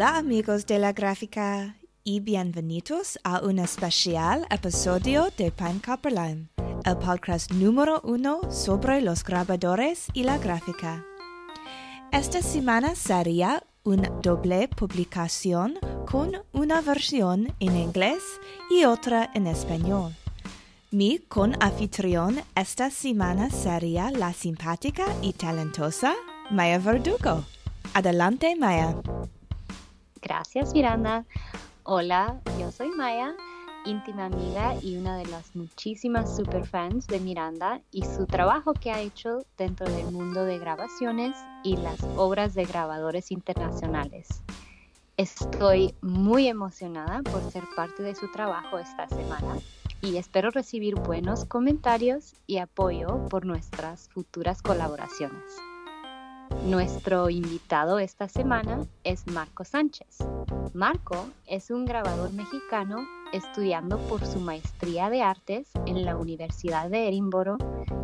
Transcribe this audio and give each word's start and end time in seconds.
Hola 0.00 0.16
amigos 0.16 0.64
de 0.64 0.78
la 0.78 0.94
gráfica 0.94 1.76
y 2.04 2.20
bienvenidos 2.20 3.18
a 3.22 3.40
un 3.44 3.58
especial 3.58 4.46
episodio 4.48 5.28
de 5.36 5.50
Pine 5.52 5.78
Copper 5.84 6.12
Lime, 6.12 6.48
el 6.86 6.96
podcast 6.96 7.52
número 7.52 8.00
uno 8.02 8.50
sobre 8.50 9.02
los 9.02 9.22
grabadores 9.22 10.06
y 10.14 10.22
la 10.22 10.38
gráfica. 10.38 11.04
Esta 12.12 12.40
semana 12.40 12.94
sería 12.94 13.62
una 13.84 14.08
doble 14.22 14.68
publicación 14.68 15.78
con 16.10 16.32
una 16.54 16.80
versión 16.80 17.54
en 17.60 17.76
inglés 17.76 18.22
y 18.70 18.84
otra 18.84 19.30
en 19.34 19.46
español. 19.46 20.14
Mi 20.90 21.18
con-anfitrión 21.18 22.40
esta 22.54 22.88
semana 22.88 23.50
sería 23.50 24.10
la 24.10 24.32
simpática 24.32 25.04
y 25.20 25.34
talentosa 25.34 26.14
Maya 26.50 26.78
Verdugo. 26.78 27.44
Adelante, 27.92 28.56
Maya. 28.56 28.96
Gracias, 30.22 30.74
Miranda. 30.74 31.24
Hola, 31.82 32.40
yo 32.58 32.70
soy 32.70 32.90
Maya, 32.90 33.34
íntima 33.86 34.26
amiga 34.26 34.74
y 34.82 34.96
una 34.96 35.16
de 35.16 35.26
las 35.26 35.56
muchísimas 35.56 36.36
superfans 36.36 37.06
de 37.06 37.20
Miranda 37.20 37.80
y 37.90 38.04
su 38.04 38.26
trabajo 38.26 38.74
que 38.74 38.90
ha 38.90 39.00
hecho 39.00 39.38
dentro 39.56 39.90
del 39.90 40.12
mundo 40.12 40.44
de 40.44 40.58
grabaciones 40.58 41.36
y 41.64 41.76
las 41.76 42.02
obras 42.16 42.54
de 42.54 42.64
grabadores 42.64 43.30
internacionales. 43.30 44.28
Estoy 45.16 45.94
muy 46.00 46.48
emocionada 46.48 47.22
por 47.22 47.42
ser 47.50 47.64
parte 47.74 48.02
de 48.02 48.14
su 48.14 48.30
trabajo 48.30 48.78
esta 48.78 49.08
semana 49.08 49.58
y 50.02 50.16
espero 50.16 50.50
recibir 50.50 50.94
buenos 50.94 51.44
comentarios 51.44 52.34
y 52.46 52.58
apoyo 52.58 53.26
por 53.28 53.44
nuestras 53.44 54.08
futuras 54.08 54.62
colaboraciones. 54.62 55.44
Nuestro 56.64 57.30
invitado 57.30 57.98
esta 57.98 58.28
semana 58.28 58.86
es 59.02 59.26
Marco 59.26 59.64
Sánchez. 59.64 60.18
Marco 60.74 61.28
es 61.46 61.70
un 61.70 61.84
grabador 61.84 62.32
mexicano 62.32 62.98
estudiando 63.32 63.98
por 64.08 64.26
su 64.26 64.40
maestría 64.40 65.08
de 65.08 65.22
artes 65.22 65.68
en 65.86 66.04
la 66.04 66.16
Universidad 66.16 66.90
de 66.90 67.08
Edimburgo 67.08 67.56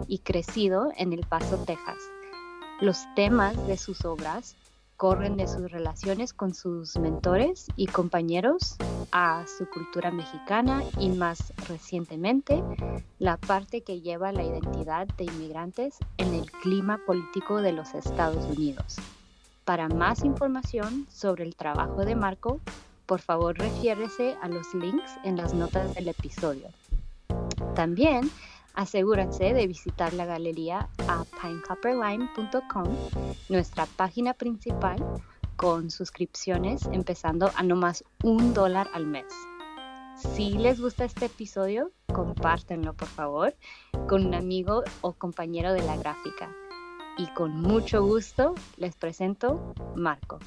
y 0.08 0.20
crecido 0.20 0.90
en 0.96 1.12
El 1.12 1.26
Paso, 1.26 1.58
Texas. 1.64 1.98
Los 2.80 3.04
temas 3.14 3.66
de 3.66 3.76
sus 3.76 4.04
obras 4.04 4.56
corren 4.96 5.36
de 5.36 5.46
sus 5.46 5.70
relaciones 5.70 6.32
con 6.32 6.54
sus 6.54 6.96
mentores 6.98 7.66
y 7.76 7.86
compañeros 7.86 8.76
a 9.12 9.44
su 9.46 9.68
cultura 9.68 10.10
mexicana 10.10 10.82
y 10.98 11.10
más 11.10 11.52
recientemente 11.68 12.62
la 13.18 13.36
parte 13.36 13.82
que 13.82 14.00
lleva 14.00 14.32
la 14.32 14.44
identidad 14.44 15.06
de 15.18 15.24
inmigrantes 15.24 15.96
en 16.16 16.34
el 16.34 16.50
clima 16.50 16.98
político 17.06 17.60
de 17.60 17.72
los 17.72 17.94
Estados 17.94 18.44
Unidos. 18.46 18.96
Para 19.64 19.88
más 19.88 20.24
información 20.24 21.06
sobre 21.10 21.44
el 21.44 21.56
trabajo 21.56 22.04
de 22.04 22.14
Marco, 22.14 22.60
por 23.04 23.20
favor 23.20 23.58
refiérese 23.58 24.36
a 24.40 24.48
los 24.48 24.74
links 24.74 25.12
en 25.24 25.36
las 25.36 25.54
notas 25.54 25.94
del 25.94 26.08
episodio. 26.08 26.68
También 27.74 28.30
asegúrense 28.76 29.54
de 29.54 29.66
visitar 29.66 30.12
la 30.12 30.26
galería 30.26 30.88
a 31.08 31.24
pinecopperline.com, 31.42 32.86
nuestra 33.48 33.86
página 33.96 34.34
principal, 34.34 35.04
con 35.56 35.90
suscripciones 35.90 36.86
empezando 36.92 37.50
a 37.56 37.62
no 37.62 37.74
más 37.74 38.04
un 38.22 38.54
dólar 38.54 38.88
al 38.92 39.06
mes. 39.06 39.26
Si 40.16 40.52
les 40.52 40.80
gusta 40.80 41.04
este 41.04 41.26
episodio, 41.26 41.90
compártenlo 42.12 42.94
por 42.94 43.08
favor 43.08 43.54
con 44.08 44.26
un 44.26 44.34
amigo 44.34 44.82
o 45.00 45.12
compañero 45.12 45.72
de 45.72 45.82
la 45.82 45.96
gráfica. 45.96 46.50
Y 47.18 47.26
con 47.28 47.52
mucho 47.60 48.02
gusto 48.04 48.54
les 48.76 48.94
presento 48.94 49.74
Marco. 49.94 50.38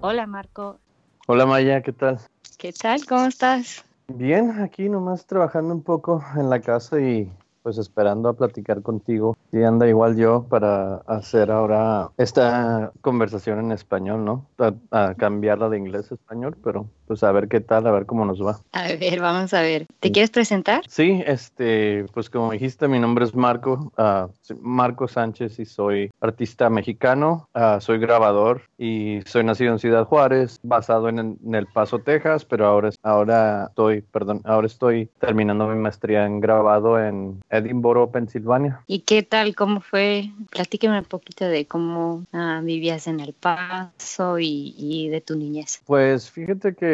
Hola 0.00 0.26
Marco. 0.26 0.80
Hola 1.26 1.46
Maya, 1.46 1.82
¿qué 1.82 1.92
tal? 1.92 2.18
¿Qué 2.58 2.72
tal? 2.72 3.04
¿Cómo 3.06 3.26
estás? 3.26 3.84
Bien, 4.14 4.60
aquí 4.60 4.88
nomás 4.88 5.26
trabajando 5.26 5.72
un 5.72 5.82
poco 5.82 6.22
en 6.36 6.50
la 6.50 6.60
casa 6.60 7.00
y 7.00 7.30
pues 7.62 7.78
esperando 7.78 8.28
a 8.28 8.34
platicar 8.34 8.82
contigo. 8.82 9.36
Y 9.52 9.62
anda 9.62 9.88
igual 9.88 10.16
yo 10.16 10.44
para 10.48 10.96
hacer 11.06 11.50
ahora 11.50 12.10
esta 12.18 12.92
conversación 13.00 13.60
en 13.60 13.72
español, 13.72 14.24
¿no? 14.24 14.46
A, 14.90 15.14
cambiarla 15.14 15.68
de 15.68 15.78
inglés 15.78 16.10
a 16.10 16.14
español, 16.14 16.56
pero 16.62 16.86
pues 17.06 17.22
a 17.22 17.32
ver 17.32 17.48
qué 17.48 17.60
tal, 17.60 17.86
a 17.86 17.90
ver 17.90 18.06
cómo 18.06 18.24
nos 18.24 18.44
va. 18.44 18.60
A 18.72 18.88
ver, 18.94 19.20
vamos 19.20 19.52
a 19.54 19.62
ver. 19.62 19.86
¿Te 20.00 20.12
quieres 20.12 20.30
presentar? 20.30 20.82
Sí, 20.88 21.22
este, 21.26 22.04
pues 22.12 22.30
como 22.30 22.52
dijiste, 22.52 22.88
mi 22.88 22.98
nombre 22.98 23.24
es 23.24 23.34
Marco, 23.34 23.92
uh, 23.98 24.54
Marco 24.60 25.08
Sánchez 25.08 25.58
y 25.58 25.64
soy 25.64 26.10
artista 26.20 26.70
mexicano, 26.70 27.48
uh, 27.54 27.80
soy 27.80 27.98
grabador 27.98 28.62
y 28.78 29.20
soy 29.26 29.44
nacido 29.44 29.72
en 29.72 29.78
Ciudad 29.78 30.04
Juárez, 30.04 30.58
basado 30.62 31.08
en, 31.08 31.18
en, 31.18 31.54
El 31.54 31.66
Paso, 31.66 31.98
Texas, 31.98 32.44
pero 32.44 32.66
ahora, 32.66 32.90
ahora 33.02 33.66
estoy, 33.68 34.02
perdón, 34.02 34.40
ahora 34.44 34.66
estoy 34.66 35.10
terminando 35.20 35.66
mi 35.68 35.76
maestría 35.76 36.26
en 36.26 36.40
grabado 36.40 36.98
en 36.98 37.42
Edinburgh, 37.50 38.10
Pensilvania. 38.10 38.80
¿Y 38.86 39.00
qué 39.00 39.22
tal? 39.22 39.54
¿Cómo 39.54 39.80
fue? 39.80 40.30
Platíqueme 40.50 40.98
un 40.98 41.04
poquito 41.04 41.44
de 41.44 41.66
cómo 41.66 42.24
uh, 42.32 42.62
vivías 42.62 43.06
en 43.06 43.20
El 43.20 43.32
Paso 43.32 44.38
y, 44.38 44.74
y 44.76 45.08
de 45.08 45.20
tu 45.20 45.36
niñez. 45.36 45.80
Pues 45.86 46.30
fíjate 46.30 46.74
que 46.74 46.91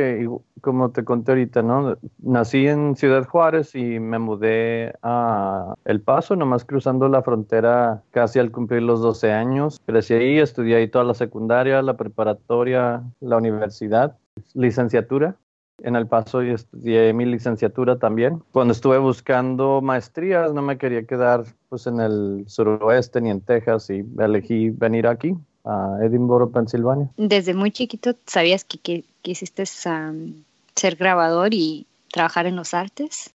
como 0.60 0.90
te 0.90 1.04
conté 1.04 1.32
ahorita, 1.32 1.62
¿no? 1.62 1.96
Nací 2.18 2.66
en 2.66 2.96
Ciudad 2.96 3.26
Juárez 3.26 3.74
y 3.74 4.00
me 4.00 4.18
mudé 4.18 4.94
a 5.02 5.74
El 5.84 6.00
Paso, 6.00 6.36
nomás 6.36 6.64
cruzando 6.64 7.08
la 7.08 7.22
frontera 7.22 8.02
casi 8.10 8.38
al 8.38 8.50
cumplir 8.50 8.82
los 8.82 9.00
12 9.00 9.32
años. 9.32 9.80
Crecí 9.86 10.14
ahí, 10.14 10.38
estudié 10.38 10.76
ahí 10.76 10.88
toda 10.88 11.04
la 11.04 11.14
secundaria, 11.14 11.82
la 11.82 11.96
preparatoria, 11.96 13.02
la 13.20 13.36
universidad, 13.36 14.16
licenciatura. 14.54 15.36
En 15.80 15.94
El 15.94 16.08
Paso 16.08 16.42
y 16.42 16.50
estudié 16.50 17.12
mi 17.12 17.24
licenciatura 17.24 18.00
también. 18.00 18.42
Cuando 18.50 18.72
estuve 18.72 18.98
buscando 18.98 19.80
maestrías, 19.80 20.52
no 20.52 20.60
me 20.60 20.76
quería 20.76 21.06
quedar 21.06 21.44
pues 21.68 21.86
en 21.86 22.00
el 22.00 22.44
suroeste 22.48 23.20
ni 23.20 23.30
en 23.30 23.40
Texas 23.40 23.88
y 23.90 24.04
elegí 24.18 24.70
venir 24.70 25.06
aquí 25.06 25.36
a 25.64 25.98
Edinburgh, 26.02 26.50
Pensilvania. 26.50 27.08
Desde 27.16 27.54
muy 27.54 27.70
chiquito 27.70 28.14
sabías 28.26 28.64
que, 28.64 28.78
que 28.78 29.04
quisiste 29.22 29.64
um, 29.86 30.44
ser 30.74 30.96
grabador 30.96 31.54
y 31.54 31.86
trabajar 32.12 32.46
en 32.46 32.56
los 32.56 32.74
artes. 32.74 33.34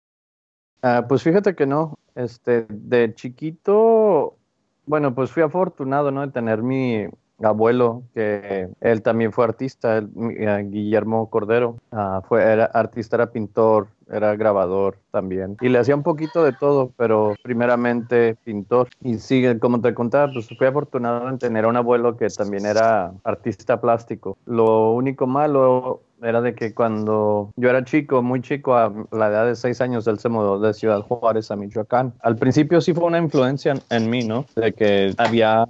Uh, 0.82 1.06
pues 1.06 1.22
fíjate 1.22 1.54
que 1.54 1.66
no. 1.66 1.98
Este, 2.14 2.66
de 2.68 3.14
chiquito, 3.14 4.36
bueno, 4.86 5.14
pues 5.14 5.30
fui 5.30 5.42
afortunado, 5.42 6.10
¿no? 6.10 6.26
De 6.26 6.32
tener 6.32 6.62
mi 6.62 7.06
abuelo, 7.42 8.02
que 8.14 8.68
él 8.80 9.02
también 9.02 9.32
fue 9.32 9.44
artista, 9.44 9.98
eh, 9.98 10.66
Guillermo 10.68 11.28
Cordero, 11.30 11.76
uh, 11.90 12.20
fue, 12.28 12.42
era 12.42 12.66
artista, 12.66 13.16
era 13.16 13.32
pintor, 13.32 13.88
era 14.12 14.36
grabador 14.36 14.98
también. 15.10 15.56
Y 15.60 15.68
le 15.68 15.78
hacía 15.78 15.96
un 15.96 16.02
poquito 16.02 16.44
de 16.44 16.52
todo, 16.52 16.92
pero 16.96 17.34
primeramente 17.42 18.36
pintor. 18.44 18.88
Y 19.00 19.18
sigue, 19.18 19.58
como 19.58 19.80
te 19.80 19.94
contaba, 19.94 20.32
pues 20.32 20.48
fui 20.56 20.66
afortunado 20.66 21.28
en 21.28 21.38
tener 21.38 21.66
un 21.66 21.76
abuelo 21.76 22.16
que 22.16 22.28
también 22.28 22.66
era 22.66 23.12
artista 23.24 23.80
plástico. 23.80 24.36
Lo 24.46 24.92
único 24.92 25.26
malo 25.26 26.02
era 26.22 26.40
de 26.40 26.54
que 26.54 26.72
cuando 26.72 27.50
yo 27.56 27.68
era 27.68 27.84
chico, 27.84 28.22
muy 28.22 28.40
chico, 28.40 28.76
a 28.76 28.92
la 29.10 29.28
edad 29.28 29.46
de 29.46 29.56
seis 29.56 29.80
años, 29.80 30.06
él 30.06 30.18
se 30.18 30.28
mudó 30.28 30.60
de 30.60 30.72
Ciudad 30.72 31.00
Juárez 31.00 31.50
a 31.50 31.56
Michoacán. 31.56 32.14
Al 32.20 32.36
principio 32.36 32.80
sí 32.80 32.94
fue 32.94 33.04
una 33.04 33.18
influencia 33.18 33.74
en, 33.90 34.10
mí, 34.10 34.24
¿no? 34.24 34.46
De 34.54 34.72
que 34.72 35.14
había, 35.18 35.66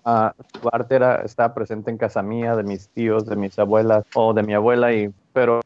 su 0.61 0.69
arte 0.71 0.97
era, 0.97 1.23
estaba 1.23 1.55
presente 1.55 1.91
en 1.91 1.97
casa 1.97 2.23
mía, 2.23 2.55
de 2.55 2.65
mis 2.65 2.89
tíos, 2.91 3.27
de 3.27 3.37
mis 3.37 3.59
abuelas 3.59 4.05
o 4.15 4.35
de 4.35 4.43
mi 4.43 4.55
abuela, 4.55 4.93
y, 4.93 5.11
pero 5.33 5.61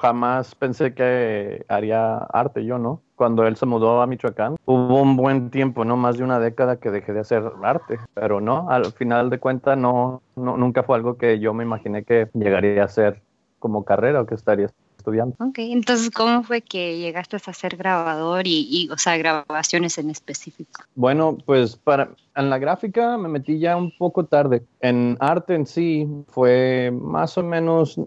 jamás 0.00 0.54
pensé 0.54 0.94
que 0.94 1.64
haría 1.68 2.18
arte 2.18 2.64
yo, 2.64 2.78
¿no? 2.78 3.02
Cuando 3.16 3.46
él 3.46 3.56
se 3.56 3.66
mudó 3.66 4.02
a 4.02 4.06
Michoacán, 4.06 4.56
hubo 4.64 5.00
un 5.00 5.16
buen 5.16 5.50
tiempo, 5.50 5.84
¿no? 5.84 5.96
Más 5.96 6.18
de 6.18 6.24
una 6.24 6.38
década 6.38 6.76
que 6.76 6.90
dejé 6.90 7.12
de 7.12 7.20
hacer 7.20 7.44
arte, 7.62 7.98
pero 8.14 8.40
no, 8.40 8.68
al 8.68 8.92
final 8.92 9.30
de 9.30 9.38
cuentas 9.38 9.78
no, 9.78 10.22
no 10.36 10.56
nunca 10.56 10.82
fue 10.82 10.96
algo 10.96 11.16
que 11.16 11.38
yo 11.38 11.54
me 11.54 11.64
imaginé 11.64 12.04
que 12.04 12.28
llegaría 12.34 12.84
a 12.84 12.88
ser 12.88 13.22
como 13.58 13.84
carrera 13.84 14.20
o 14.20 14.26
que 14.26 14.34
estaría 14.34 14.68
estudiando. 14.98 15.36
Ok, 15.38 15.58
entonces, 15.58 16.10
¿cómo 16.10 16.42
fue 16.42 16.62
que 16.62 16.98
llegaste 16.98 17.36
a 17.36 17.52
ser 17.52 17.76
grabador 17.76 18.46
y, 18.46 18.66
y, 18.68 18.90
o 18.90 18.98
sea, 18.98 19.16
grabaciones 19.16 19.98
en 19.98 20.10
específico? 20.10 20.82
Bueno, 20.94 21.38
pues 21.44 21.76
para, 21.76 22.10
en 22.34 22.50
la 22.50 22.58
gráfica 22.58 23.16
me 23.18 23.28
metí 23.28 23.58
ya 23.58 23.76
un 23.76 23.92
poco 23.96 24.26
tarde. 24.26 24.64
En 24.80 25.16
arte 25.20 25.54
en 25.54 25.66
sí 25.66 26.08
fue 26.28 26.92
más 26.92 27.38
o 27.38 27.42
menos 27.42 28.00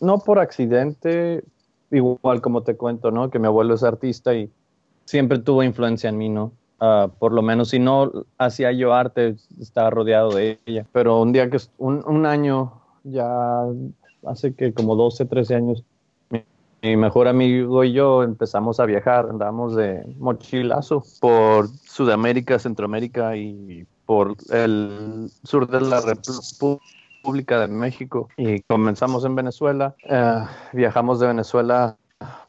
no 0.00 0.18
por 0.18 0.38
accidente, 0.38 1.44
igual 1.90 2.40
como 2.40 2.62
te 2.62 2.76
cuento, 2.76 3.10
¿no? 3.10 3.30
Que 3.30 3.38
mi 3.38 3.46
abuelo 3.46 3.74
es 3.74 3.82
artista 3.82 4.34
y 4.34 4.50
siempre 5.04 5.38
tuvo 5.38 5.62
influencia 5.62 6.10
en 6.10 6.18
mí, 6.18 6.28
¿no? 6.28 6.52
Uh, 6.80 7.08
por 7.18 7.32
lo 7.32 7.42
menos 7.42 7.70
si 7.70 7.80
no 7.80 8.12
hacía 8.38 8.70
yo 8.72 8.94
arte, 8.94 9.36
estaba 9.60 9.90
rodeado 9.90 10.30
de 10.30 10.58
ella. 10.66 10.86
Pero 10.92 11.20
un 11.20 11.32
día 11.32 11.50
que, 11.50 11.58
un, 11.78 12.04
un 12.06 12.24
año, 12.24 12.72
ya 13.02 13.64
hace 14.26 14.54
que 14.54 14.72
como 14.72 14.94
12, 14.94 15.24
13 15.24 15.54
años, 15.56 15.84
mi, 16.30 16.44
mi, 16.82 16.96
mejor 16.96 17.26
amigo 17.26 17.82
y 17.82 17.92
yo 17.92 18.22
empezamos 18.22 18.78
a 18.78 18.86
viajar, 18.86 19.26
andamos 19.28 19.74
de 19.74 20.04
mochilazo 20.18 21.02
por 21.20 21.68
Sudamérica, 21.68 22.58
Centroamérica 22.60 23.36
y 23.36 23.84
por 24.06 24.36
el 24.50 25.30
sur 25.42 25.68
de 25.68 25.80
la 25.80 26.00
República 26.00 26.78
República 27.18 27.60
de 27.60 27.68
México 27.68 28.28
y 28.36 28.62
comenzamos 28.62 29.24
en 29.24 29.34
Venezuela. 29.34 29.94
Eh, 30.04 30.44
viajamos 30.72 31.20
de 31.20 31.26
Venezuela 31.26 31.96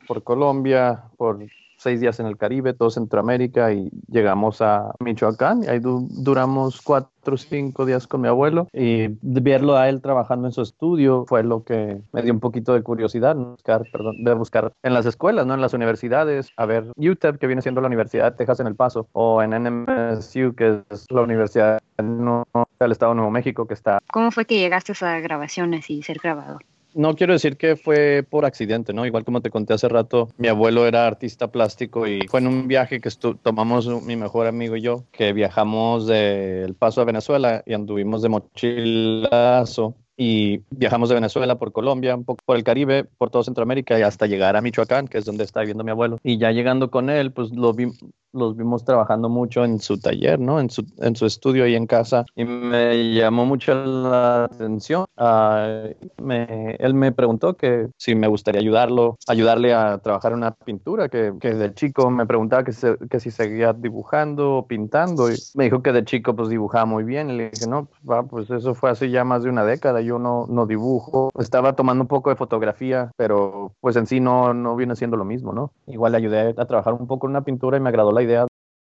por 0.07 0.23
Colombia, 0.23 1.03
por 1.17 1.39
seis 1.79 1.99
días 1.99 2.19
en 2.19 2.25
el 2.25 2.37
Caribe, 2.37 2.73
todo 2.73 2.89
Centroamérica 2.89 3.71
y 3.71 3.89
llegamos 4.07 4.61
a 4.61 4.93
Michoacán 4.99 5.63
y 5.63 5.67
ahí 5.67 5.79
duramos 5.81 6.81
cuatro 6.81 7.35
o 7.35 7.37
cinco 7.37 7.85
días 7.85 8.05
con 8.07 8.21
mi 8.21 8.27
abuelo 8.27 8.67
y 8.73 9.07
verlo 9.21 9.77
a 9.77 9.89
él 9.89 10.01
trabajando 10.01 10.47
en 10.47 10.51
su 10.51 10.61
estudio 10.61 11.25
fue 11.27 11.43
lo 11.43 11.63
que 11.63 12.01
me 12.11 12.21
dio 12.21 12.33
un 12.33 12.39
poquito 12.39 12.73
de 12.73 12.83
curiosidad, 12.83 13.35
buscar, 13.35 13.83
perdón, 13.91 14.23
de 14.23 14.33
buscar 14.33 14.73
en 14.83 14.93
las 14.93 15.05
escuelas, 15.05 15.45
no 15.45 15.53
en 15.53 15.61
las 15.61 15.73
universidades, 15.73 16.51
a 16.57 16.65
ver 16.65 16.91
UTEP 16.97 17.37
que 17.37 17.47
viene 17.47 17.61
siendo 17.61 17.81
la 17.81 17.87
Universidad 17.87 18.31
de 18.31 18.37
Texas 18.37 18.59
en 18.59 18.67
El 18.67 18.75
Paso 18.75 19.07
o 19.13 19.41
en 19.41 19.51
NMSU 19.51 20.53
que 20.55 20.81
es 20.89 21.05
la 21.09 21.21
Universidad 21.21 21.79
del 21.97 22.91
Estado 22.91 23.11
de 23.11 23.15
Nuevo 23.15 23.31
México 23.31 23.65
que 23.65 23.73
está. 23.73 23.99
¿Cómo 24.11 24.31
fue 24.31 24.45
que 24.45 24.57
llegaste 24.57 24.93
a 25.05 25.19
grabaciones 25.19 25.89
y 25.89 26.01
ser 26.03 26.19
grabador? 26.21 26.65
No 26.93 27.15
quiero 27.15 27.33
decir 27.33 27.57
que 27.57 27.75
fue 27.75 28.25
por 28.27 28.45
accidente, 28.45 28.93
¿no? 28.93 29.05
Igual 29.05 29.25
como 29.25 29.41
te 29.41 29.49
conté 29.49 29.73
hace 29.73 29.89
rato, 29.89 30.29
mi 30.37 30.47
abuelo 30.47 30.85
era 30.85 31.07
artista 31.07 31.51
plástico 31.51 32.07
y 32.07 32.21
fue 32.27 32.39
en 32.39 32.47
un 32.47 32.67
viaje 32.67 32.99
que 32.99 33.09
tomamos 33.41 33.87
mi 34.03 34.15
mejor 34.15 34.47
amigo 34.47 34.75
y 34.75 34.81
yo, 34.81 35.05
que 35.11 35.33
viajamos 35.33 36.07
del 36.07 36.75
Paso 36.75 37.01
a 37.01 37.05
Venezuela 37.05 37.63
y 37.65 37.73
anduvimos 37.73 38.21
de 38.21 38.29
mochilazo 38.29 39.95
y 40.21 40.63
viajamos 40.69 41.07
de 41.07 41.15
Venezuela 41.15 41.57
por 41.57 41.71
Colombia, 41.71 42.13
un 42.13 42.25
poco 42.25 42.41
por 42.45 42.57
el 42.57 42.65
Caribe, 42.65 43.05
por 43.05 43.29
todo 43.29 43.41
Centroamérica 43.41 43.97
y 43.97 44.01
hasta 44.01 44.27
llegar 44.27 44.57
a 44.57 44.61
Michoacán, 44.61 45.07
que 45.07 45.17
es 45.17 45.23
donde 45.23 45.45
está 45.45 45.61
viviendo 45.61 45.85
mi 45.85 45.91
abuelo. 45.91 46.19
Y 46.23 46.37
ya 46.37 46.51
llegando 46.51 46.91
con 46.91 47.09
él, 47.09 47.31
pues 47.31 47.51
lo 47.51 47.71
vi, 47.71 47.87
los 48.33 48.55
vimos 48.55 48.83
trabajando 48.83 49.29
mucho 49.29 49.63
en 49.63 49.79
su 49.79 49.99
taller, 49.99 50.39
¿no? 50.39 50.59
En 50.59 50.69
su, 50.69 50.85
en 50.97 51.15
su 51.15 51.25
estudio 51.25 51.63
ahí 51.63 51.75
en 51.75 51.87
casa 51.87 52.25
y 52.35 52.45
me 52.45 53.13
llamó 53.13 53.45
mucho 53.45 53.73
la 53.73 54.45
atención. 54.45 55.05
Uh, 55.17 55.93
me, 56.21 56.75
él 56.79 56.93
me 56.93 57.11
preguntó 57.11 57.55
que 57.55 57.87
si 57.97 58.15
me 58.15 58.27
gustaría 58.27 58.61
ayudarlo, 58.61 59.17
ayudarle 59.27 59.73
a 59.73 59.97
trabajar 59.99 60.33
una 60.33 60.51
pintura, 60.51 61.09
que, 61.09 61.33
que 61.39 61.53
de 61.53 61.73
chico 61.73 62.09
me 62.09 62.25
preguntaba 62.25 62.63
que, 62.63 62.73
que 63.09 63.19
si 63.19 63.31
seguía 63.31 63.73
dibujando 63.73 64.57
o 64.57 64.67
pintando 64.67 65.31
y 65.31 65.35
me 65.55 65.65
dijo 65.65 65.81
que 65.81 65.91
de 65.91 66.05
chico 66.05 66.35
pues 66.35 66.49
dibujaba 66.49 66.85
muy 66.85 67.03
bien 67.03 67.29
y 67.29 67.37
le 67.37 67.49
dije, 67.49 67.67
no, 67.67 67.87
pues, 68.05 68.25
pues 68.29 68.49
eso 68.49 68.73
fue 68.75 68.89
hace 68.89 69.09
ya 69.09 69.23
más 69.23 69.43
de 69.43 69.49
una 69.49 69.63
década, 69.63 70.01
yo 70.01 70.19
no, 70.19 70.45
no 70.47 70.65
dibujo, 70.65 71.29
estaba 71.39 71.73
tomando 71.75 72.03
un 72.03 72.07
poco 72.07 72.29
de 72.29 72.35
fotografía, 72.35 73.11
pero 73.17 73.71
pues 73.79 73.95
en 73.95 74.07
sí 74.07 74.19
no, 74.19 74.53
no 74.53 74.75
viene 74.75 74.95
siendo 74.95 75.17
lo 75.17 75.25
mismo, 75.25 75.53
¿no? 75.53 75.71
Igual 75.87 76.11
le 76.11 76.17
ayudé 76.19 76.55
a 76.57 76.65
trabajar 76.65 76.93
un 76.93 77.07
poco 77.07 77.27
en 77.27 77.31
una 77.31 77.41
pintura 77.41 77.77
y 77.77 77.79
me 77.81 77.89
agradó 77.89 78.11
la 78.11 78.18
idea, 78.21 78.47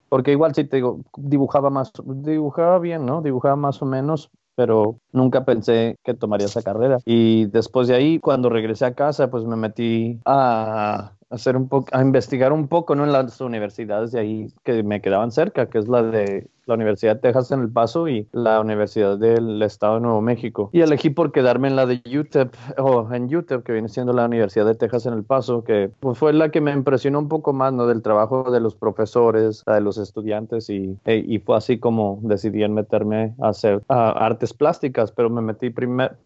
porque 0.09 0.31
igual 0.31 0.53
si 0.53 0.65
te 0.65 0.77
digo, 0.77 0.99
dibujaba 1.15 1.69
más, 1.69 1.91
dibujaba 2.05 2.79
bien, 2.79 3.05
¿no? 3.05 3.21
Dibujaba 3.21 3.55
más 3.55 3.81
o 3.81 3.85
menos, 3.85 4.29
pero 4.55 4.97
nunca 5.11 5.45
pensé 5.45 5.95
que 6.03 6.13
tomaría 6.13 6.47
esa 6.47 6.61
carrera. 6.61 6.99
Y 7.05 7.45
después 7.45 7.87
de 7.87 7.95
ahí, 7.95 8.19
cuando 8.19 8.49
regresé 8.49 8.85
a 8.85 8.93
casa, 8.93 9.31
pues 9.31 9.45
me 9.45 9.55
metí 9.55 10.19
a 10.25 11.13
hacer 11.29 11.55
un 11.55 11.69
poco, 11.69 11.87
a 11.93 12.01
investigar 12.01 12.51
un 12.51 12.67
poco, 12.67 12.93
¿no? 12.93 13.05
En 13.05 13.13
las 13.13 13.39
universidades 13.39 14.11
de 14.11 14.19
ahí 14.19 14.47
que 14.63 14.83
me 14.83 15.01
quedaban 15.01 15.31
cerca, 15.31 15.67
que 15.67 15.79
es 15.79 15.87
la 15.87 16.03
de 16.03 16.47
la 16.65 16.75
Universidad 16.75 17.15
de 17.15 17.21
Texas 17.21 17.51
en 17.51 17.61
El 17.61 17.69
Paso 17.69 18.07
y 18.07 18.27
la 18.31 18.59
Universidad 18.61 19.17
del 19.17 19.61
Estado 19.61 19.95
de 19.95 20.01
Nuevo 20.01 20.21
México. 20.21 20.69
Y 20.71 20.81
elegí 20.81 21.09
por 21.09 21.31
quedarme 21.31 21.67
en 21.67 21.75
la 21.75 21.85
de 21.85 22.01
UTEP, 22.05 22.53
o 22.77 23.11
en 23.13 23.33
UTEP, 23.33 23.63
que 23.63 23.73
viene 23.73 23.89
siendo 23.89 24.13
la 24.13 24.25
Universidad 24.25 24.65
de 24.65 24.75
Texas 24.75 25.05
en 25.05 25.13
El 25.13 25.23
Paso, 25.23 25.63
que 25.63 25.91
pues, 25.99 26.17
fue 26.17 26.33
la 26.33 26.49
que 26.49 26.61
me 26.61 26.71
impresionó 26.71 27.19
un 27.19 27.27
poco 27.27 27.53
más, 27.53 27.73
¿no? 27.73 27.87
Del 27.87 28.01
trabajo 28.01 28.51
de 28.51 28.59
los 28.59 28.75
profesores, 28.75 29.63
de 29.65 29.81
los 29.81 29.97
estudiantes 29.97 30.69
y, 30.69 30.97
e, 31.05 31.17
y 31.17 31.39
fue 31.39 31.57
así 31.57 31.79
como 31.79 32.19
decidí 32.21 32.61
meterme 32.69 33.33
a 33.41 33.49
hacer 33.49 33.81
artes 33.87 34.53
plásticas, 34.53 35.11
pero 35.11 35.29
me 35.29 35.41
metí 35.41 35.73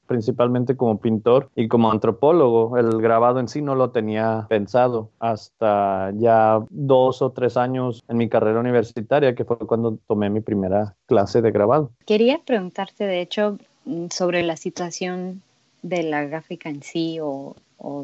principalmente 0.08 0.76
como 0.76 1.00
pintor 1.00 1.50
y 1.56 1.68
como 1.68 1.92
antropólogo. 1.92 2.78
El 2.78 3.02
grabado 3.02 3.40
en 3.40 3.48
sí 3.48 3.62
no 3.62 3.76
lo 3.76 3.92
tenía 3.92 4.46
pensado 4.50 5.10
hasta 5.20 6.12
ya 6.16 6.60
dos 6.70 7.22
o 7.22 7.32
tres 7.32 7.58
años 7.58 8.04
en 8.08 8.18
mi 8.18 8.30
carrera 8.30 8.60
universitaria, 8.60 9.36
que 9.36 9.46
fue 9.46 9.58
cuando 9.60 9.98
tomé 10.08 10.25
mi 10.30 10.42
primera 10.42 10.96
clase 11.06 11.42
de 11.42 11.52
grabado. 11.52 11.92
Quería 12.06 12.40
preguntarte, 12.46 13.06
de 13.06 13.22
hecho, 13.22 13.58
mm, 13.86 14.08
sobre 14.10 14.44
la 14.44 14.58
situación 14.58 15.42
de 15.82 16.04
la 16.04 16.24
gráfica 16.26 16.70
en 16.70 16.82
sí 16.82 17.20
o, 17.22 17.56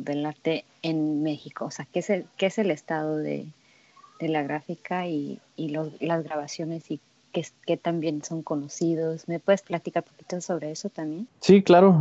del 0.01 0.25
arte 0.25 0.63
en 0.83 1.23
México. 1.23 1.65
O 1.65 1.71
sea, 1.71 1.87
¿qué 1.91 1.99
es 1.99 2.09
el, 2.11 2.25
qué 2.37 2.47
es 2.47 2.59
el 2.59 2.69
estado 2.69 3.17
de, 3.17 3.47
la 4.19 4.43
gráfica 4.43 5.07
y, 5.07 5.39
las 5.57 6.23
grabaciones 6.23 6.91
y 6.91 6.99
qué, 7.31 7.77
también 7.77 8.23
son 8.23 8.43
conocidos? 8.43 9.27
¿Me 9.27 9.39
puedes 9.39 9.63
platicar 9.63 10.03
un 10.05 10.11
poquito 10.11 10.41
sobre 10.41 10.69
eso 10.69 10.89
también? 10.89 11.27
Sí, 11.39 11.63
claro, 11.63 11.93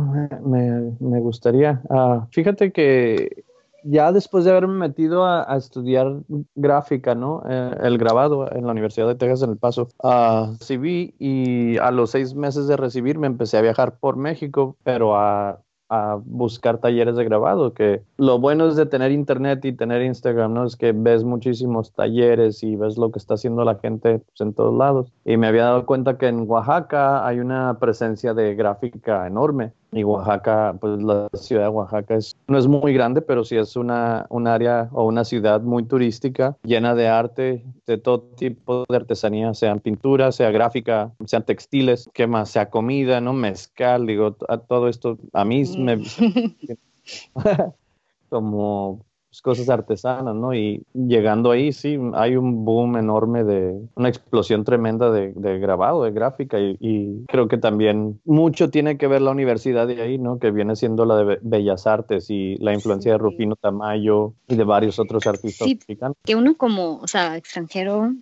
me, 0.43 1.19
gustaría. 1.19 1.81
Ah, 1.89 2.27
fíjate 2.31 2.71
que 2.71 3.43
ya 3.83 4.11
después 4.11 4.45
de 4.45 4.51
haberme 4.51 4.73
metido 4.75 5.25
a, 5.25 5.55
estudiar 5.55 6.21
gráfica, 6.55 7.15
¿no? 7.15 7.43
Eh, 7.49 7.77
el 7.83 7.97
grabado 7.97 8.51
en 8.51 8.65
la 8.65 8.71
Universidad 8.71 9.07
de 9.07 9.15
Texas 9.15 9.43
en 9.43 9.51
El 9.51 9.57
Paso, 9.57 9.89
uh, 10.03 10.57
recibí 10.59 11.15
y 11.19 11.77
a 11.77 11.91
los 11.91 12.11
seis 12.11 12.35
meses 12.35 12.67
de 12.67 12.77
recibirme 12.77 13.27
empecé 13.27 13.57
a 13.57 13.61
viajar 13.61 13.97
por 13.99 14.15
México, 14.17 14.77
pero 14.83 15.15
a, 15.15 15.61
a 15.91 16.17
buscar 16.23 16.77
talleres 16.77 17.17
de 17.17 17.25
grabado, 17.25 17.73
que 17.73 18.01
lo 18.15 18.39
bueno 18.39 18.65
es 18.65 18.77
de 18.77 18.85
tener 18.85 19.11
internet 19.11 19.65
y 19.65 19.73
tener 19.73 20.01
Instagram, 20.01 20.53
¿no? 20.53 20.65
Es 20.65 20.77
que 20.77 20.93
ves 20.93 21.25
muchísimos 21.25 21.91
talleres 21.91 22.63
y 22.63 22.77
ves 22.77 22.97
lo 22.97 23.11
que 23.11 23.19
está 23.19 23.33
haciendo 23.33 23.65
la 23.65 23.75
gente 23.75 24.19
pues, 24.19 24.39
en 24.39 24.53
todos 24.53 24.73
lados. 24.73 25.11
Y 25.25 25.35
me 25.35 25.47
había 25.47 25.65
dado 25.65 25.85
cuenta 25.85 26.17
que 26.17 26.27
en 26.27 26.49
Oaxaca 26.49 27.27
hay 27.27 27.41
una 27.41 27.77
presencia 27.77 28.33
de 28.33 28.55
gráfica 28.55 29.27
enorme. 29.27 29.73
Y 29.91 30.03
Oaxaca, 30.03 30.75
pues 30.79 31.01
la 31.01 31.27
ciudad 31.33 31.63
de 31.63 31.69
Oaxaca 31.69 32.15
es, 32.15 32.35
no 32.47 32.57
es 32.57 32.67
muy 32.67 32.93
grande, 32.93 33.21
pero 33.21 33.43
sí 33.43 33.57
es 33.57 33.75
una, 33.75 34.25
un 34.29 34.47
área 34.47 34.89
o 34.93 35.05
una 35.05 35.25
ciudad 35.25 35.61
muy 35.61 35.83
turística, 35.83 36.55
llena 36.63 36.95
de 36.95 37.07
arte, 37.07 37.65
de 37.85 37.97
todo 37.97 38.21
tipo 38.21 38.85
de 38.87 38.95
artesanía, 38.95 39.53
sean 39.53 39.79
pinturas, 39.79 40.35
sea 40.35 40.49
gráfica, 40.51 41.11
sean 41.25 41.45
textiles, 41.45 42.09
¿qué 42.13 42.25
más? 42.25 42.49
Sea 42.49 42.69
comida, 42.69 43.19
¿no? 43.19 43.33
Mezcal, 43.33 44.07
digo, 44.07 44.37
a 44.47 44.57
todo 44.57 44.87
esto, 44.87 45.17
a 45.33 45.43
mí 45.43 45.63
me... 45.77 45.97
Mm. 45.97 46.05
como 48.29 49.05
pues, 49.31 49.41
cosas 49.41 49.69
artesanas, 49.69 50.35
¿no? 50.35 50.53
Y 50.53 50.83
llegando 50.93 51.51
ahí, 51.51 51.71
sí, 51.71 51.97
hay 52.15 52.35
un 52.35 52.65
boom 52.65 52.97
enorme 52.97 53.45
de, 53.45 53.79
una 53.95 54.09
explosión 54.09 54.65
tremenda 54.65 55.09
de, 55.09 55.31
grabado, 55.57 56.03
de 56.03 56.11
gráfica, 56.11 56.59
y, 56.59 57.23
creo 57.27 57.47
que 57.47 57.57
también 57.57 58.19
mucho 58.25 58.69
tiene 58.69 58.97
que 58.97 59.07
ver 59.07 59.21
la 59.21 59.31
universidad 59.31 59.87
de 59.87 60.01
ahí, 60.01 60.17
¿no? 60.17 60.37
Que 60.37 60.51
viene 60.51 60.75
siendo 60.75 61.05
la 61.05 61.15
de 61.15 61.39
Bellas 61.41 61.87
Artes 61.87 62.29
y 62.29 62.57
la 62.57 62.73
influencia 62.73 63.13
de 63.13 63.17
Rufino 63.19 63.55
Tamayo 63.55 64.33
y 64.49 64.55
de 64.55 64.65
varios 64.65 64.99
otros 64.99 65.25
artistas 65.25 65.65
sí, 65.65 65.79
Que 66.25 66.35
uno 66.35 66.55
como, 66.57 66.97
o 66.97 67.07
sea, 67.07 67.37
extranjero 67.37 68.13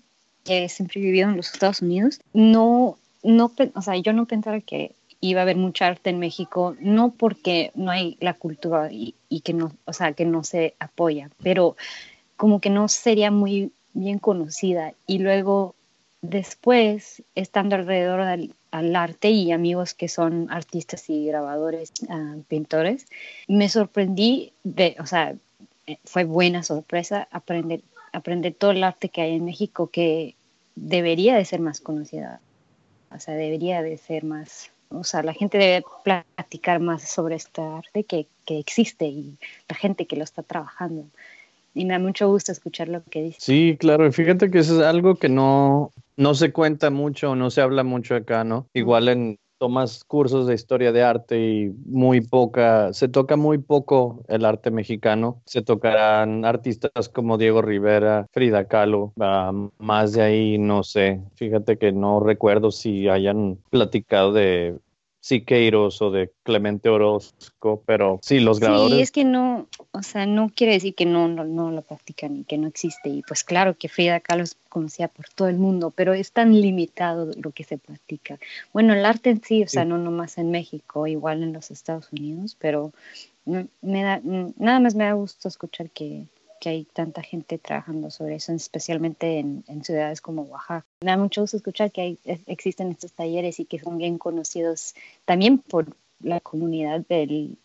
que 0.44 0.70
siempre 0.70 1.02
vivido 1.02 1.28
en 1.28 1.38
los 1.38 1.52
Estados 1.52 1.82
Unidos, 1.82 2.22
no, 2.34 2.98
no, 3.24 3.52
o 3.74 3.82
sea, 3.82 3.98
yo 3.98 4.14
no 4.14 4.28
pensaba 4.28 4.60
que 4.60 4.96
iba 5.22 5.42
a 5.42 5.44
haber 5.44 5.58
mucha 5.58 5.88
arte 5.88 6.10
en 6.10 6.20
México, 6.20 6.76
no 6.80 7.12
porque 7.12 7.72
no 7.76 7.92
hay 7.92 8.18
la 8.22 8.34
cultura 8.34 8.90
y, 8.92 9.16
que 9.42 9.54
no, 9.54 9.76
o 9.86 9.94
sea, 9.94 10.14
que 10.14 10.26
no 10.26 10.44
se 10.44 10.76
apoya, 10.80 11.30
pero 11.44 11.76
como 12.38 12.62
que 12.62 12.70
no 12.70 12.88
sería 12.88 13.32
muy 13.32 13.72
bien 13.94 14.20
conocida. 14.20 14.94
Y 15.08 15.20
luego, 15.20 15.76
después, 16.22 17.22
estando 17.36 17.76
alrededor 17.76 18.26
del 18.26 18.96
arte 18.96 19.30
y 19.30 19.52
amigos 19.52 19.94
que 19.94 20.08
son 20.08 20.48
artistas 20.50 21.10
y 21.10 21.26
grabadores, 21.26 21.92
ah, 22.10 22.36
pintores, 22.48 23.06
me 23.48 23.68
sorprendí 23.68 24.54
de, 24.64 24.96
o 25.00 25.06
sea, 25.06 25.36
eh, 25.88 25.98
fue 26.06 26.24
buena 26.24 26.64
sorpresa 26.64 27.28
aprender, 27.32 27.82
aprender 28.14 28.54
todo 28.54 28.72
el 28.72 28.84
arte 28.84 29.10
que 29.10 29.22
hay 29.22 29.36
en 29.36 29.46
México 29.46 29.88
que 29.88 30.36
debería 30.76 31.36
de 31.36 31.44
ser 31.44 31.60
más 31.60 31.82
conocida, 31.82 32.40
o 33.12 33.20
sea, 33.20 33.34
debería 33.34 33.82
de 33.82 33.98
ser 33.98 34.24
más 34.24 34.72
o 34.90 35.04
sea, 35.04 35.24
la 35.24 35.34
gente 35.34 35.58
debe 35.58 35.84
platicar 36.04 36.80
más 36.80 37.08
sobre 37.10 37.36
este 37.36 37.62
arte 37.62 38.04
que, 38.04 38.28
que 38.46 38.60
existe 38.60 39.06
y 39.06 39.38
la 39.68 39.76
gente 39.76 40.06
que 40.06 40.16
lo 40.16 40.24
está 40.24 40.44
trabajando. 40.44 41.06
Y 41.76 41.86
me 41.86 41.94
da 41.94 42.00
mucho 42.00 42.28
gusto 42.28 42.52
escuchar 42.52 42.90
lo 42.90 43.04
que 43.04 43.22
dice. 43.22 43.38
Sí, 43.40 43.78
claro, 43.80 44.12
fíjate 44.12 44.50
que 44.50 44.60
eso 44.60 44.82
es 44.82 44.86
algo 44.86 45.16
que 45.16 45.30
no, 45.30 45.92
no 46.18 46.34
se 46.34 46.52
cuenta 46.52 46.90
mucho, 46.90 47.36
no 47.36 47.52
se 47.52 47.62
habla 47.62 47.84
mucho 47.84 48.16
acá, 48.16 48.44
¿no? 48.44 48.66
Igual 48.74 49.10
en 49.10 49.40
tomas 49.60 50.04
cursos 50.06 50.48
de 50.48 50.56
historia 50.56 50.92
de 50.92 51.04
arte 51.04 51.40
y 51.40 51.70
muy 51.86 52.22
poca, 52.22 52.94
se 52.94 53.08
toca 53.10 53.36
muy 53.36 53.60
poco 53.60 54.24
el 54.28 54.46
arte 54.46 54.72
mexicano. 54.72 55.42
Se 55.46 55.62
tocarán 55.62 56.46
artistas 56.46 57.10
como 57.10 57.38
Diego 57.38 57.62
Rivera, 57.62 58.26
Frida 58.32 58.66
Kahlo, 58.66 59.14
más 59.78 60.14
de 60.14 60.22
ahí 60.22 60.58
no 60.58 60.84
sé. 60.84 61.22
Fíjate 61.36 61.78
que 61.78 61.92
no 61.92 62.20
recuerdo 62.20 62.72
si 62.72 63.10
hayan 63.10 63.60
platicado 63.70 64.34
de 64.34 64.80
Siqueiros 65.22 66.02
o 66.02 66.12
de 66.12 66.32
Clemente 66.44 66.88
Orozco, 66.88 67.84
pero 67.86 68.20
sí, 68.22 68.40
los 68.40 68.60
grabadores. 68.60 68.96
Sí, 68.96 69.02
es 69.02 69.12
que 69.12 69.26
no, 69.26 69.68
o 69.92 70.02
sea, 70.02 70.26
no 70.26 70.50
quiere 70.50 70.74
decir 70.74 70.96
que 70.96 71.06
no, 71.06 71.28
no, 71.28 71.44
no 71.44 71.72
lo 71.72 71.82
practican 71.82 72.38
y 72.38 72.44
que 72.46 72.58
no 72.58 72.68
existe. 72.68 73.10
Y 73.10 73.22
pues 73.24 73.44
claro 73.44 73.76
que 73.78 73.90
Frida 73.90 74.22
Kahlo 74.22 74.44
es 74.44 74.56
conocida 74.70 75.10
por 75.10 75.28
todo 75.30 75.50
el 75.50 75.58
mundo, 75.58 75.92
pero 75.92 76.14
es 76.14 76.32
tan 76.32 76.60
limitado 76.60 77.32
lo 77.36 77.52
que 77.52 77.66
se 77.66 77.78
practica. 77.78 78.40
Bueno, 78.72 78.94
el 78.94 79.06
arte 79.06 79.30
en 79.30 79.44
sí, 79.44 79.64
o 79.64 79.68
sea, 79.68 79.84
no 79.84 79.98
nomás 79.98 80.38
en 80.38 80.52
México, 80.52 81.06
igual 81.06 81.44
en 81.44 81.54
los 81.54 81.70
Estados 81.70 82.12
Unidos, 82.14 82.56
pero 82.58 82.94
me 83.46 84.04
da, 84.04 84.22
nada 84.24 84.80
más 84.80 84.96
me 84.96 85.06
da 85.06 85.14
gusto 85.14 85.48
escuchar 85.48 85.90
que, 85.90 86.28
que 86.60 86.70
hay 86.70 86.84
tanta 86.86 87.22
gente 87.22 87.58
trabajando 87.58 88.12
sobre 88.12 88.36
eso, 88.36 88.54
especialmente 88.54 89.40
en, 89.40 89.84
ciudades 89.84 90.22
como 90.22 90.44
Oaxaca. 90.44 90.86
Me 91.02 91.12
da 91.12 91.18
mucho 91.18 91.42
gusto 91.42 91.58
escuchar 91.58 91.92
que 91.92 92.02
hay, 92.02 92.20
existen 92.46 92.92
estos 92.92 93.14
talleres 93.14 93.60
y 93.60 93.66
que 93.66 93.80
son 93.80 93.98
bien 93.98 94.18
conocidos 94.18 94.94
también 95.26 95.58
por 95.58 95.88
la 96.22 96.40
comunidad 96.40 97.06
del, 97.08 97.58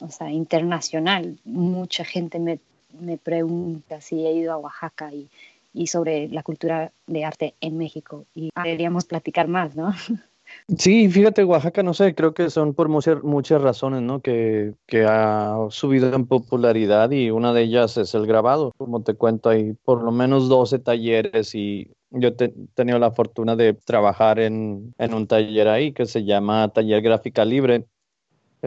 o 0.00 0.10
sea, 0.10 0.30
internacional. 0.30 1.38
Mucha 1.44 2.04
gente 2.04 2.38
me, 2.38 2.58
me 2.98 3.16
pregunta 3.16 4.00
si 4.00 4.26
he 4.26 4.32
ido 4.32 4.52
a 4.52 4.58
Oaxaca 4.58 5.12
y, 5.12 5.28
y 5.72 5.86
sobre 5.88 6.28
la 6.28 6.42
cultura 6.42 6.90
de 7.06 7.24
arte 7.24 7.54
en 7.60 7.76
México 7.76 8.24
y 8.34 8.50
deberíamos 8.56 9.04
platicar 9.04 9.46
más, 9.46 9.76
¿no? 9.76 9.94
Sí, 10.78 11.08
fíjate, 11.08 11.44
Oaxaca, 11.44 11.82
no 11.82 11.94
sé, 11.94 12.14
creo 12.14 12.34
que 12.34 12.50
son 12.50 12.74
por 12.74 12.88
muchas, 12.88 13.22
muchas 13.22 13.62
razones, 13.62 14.02
¿no? 14.02 14.20
Que, 14.20 14.74
que 14.86 15.04
ha 15.04 15.56
subido 15.70 16.12
en 16.14 16.26
popularidad 16.26 17.10
y 17.12 17.30
una 17.30 17.52
de 17.52 17.62
ellas 17.62 17.96
es 17.96 18.14
el 18.14 18.26
grabado. 18.26 18.72
Como 18.76 19.02
te 19.02 19.14
cuento, 19.14 19.48
hay 19.48 19.74
por 19.84 20.02
lo 20.02 20.10
menos 20.10 20.48
12 20.48 20.78
talleres 20.80 21.54
y 21.54 21.92
yo 22.10 22.28
he 22.28 22.32
tenido 22.74 22.98
la 22.98 23.12
fortuna 23.12 23.56
de 23.56 23.74
trabajar 23.74 24.38
en, 24.40 24.94
en 24.98 25.14
un 25.14 25.26
taller 25.26 25.68
ahí 25.68 25.92
que 25.92 26.06
se 26.06 26.24
llama 26.24 26.68
Taller 26.72 27.02
Gráfica 27.02 27.44
Libre 27.44 27.86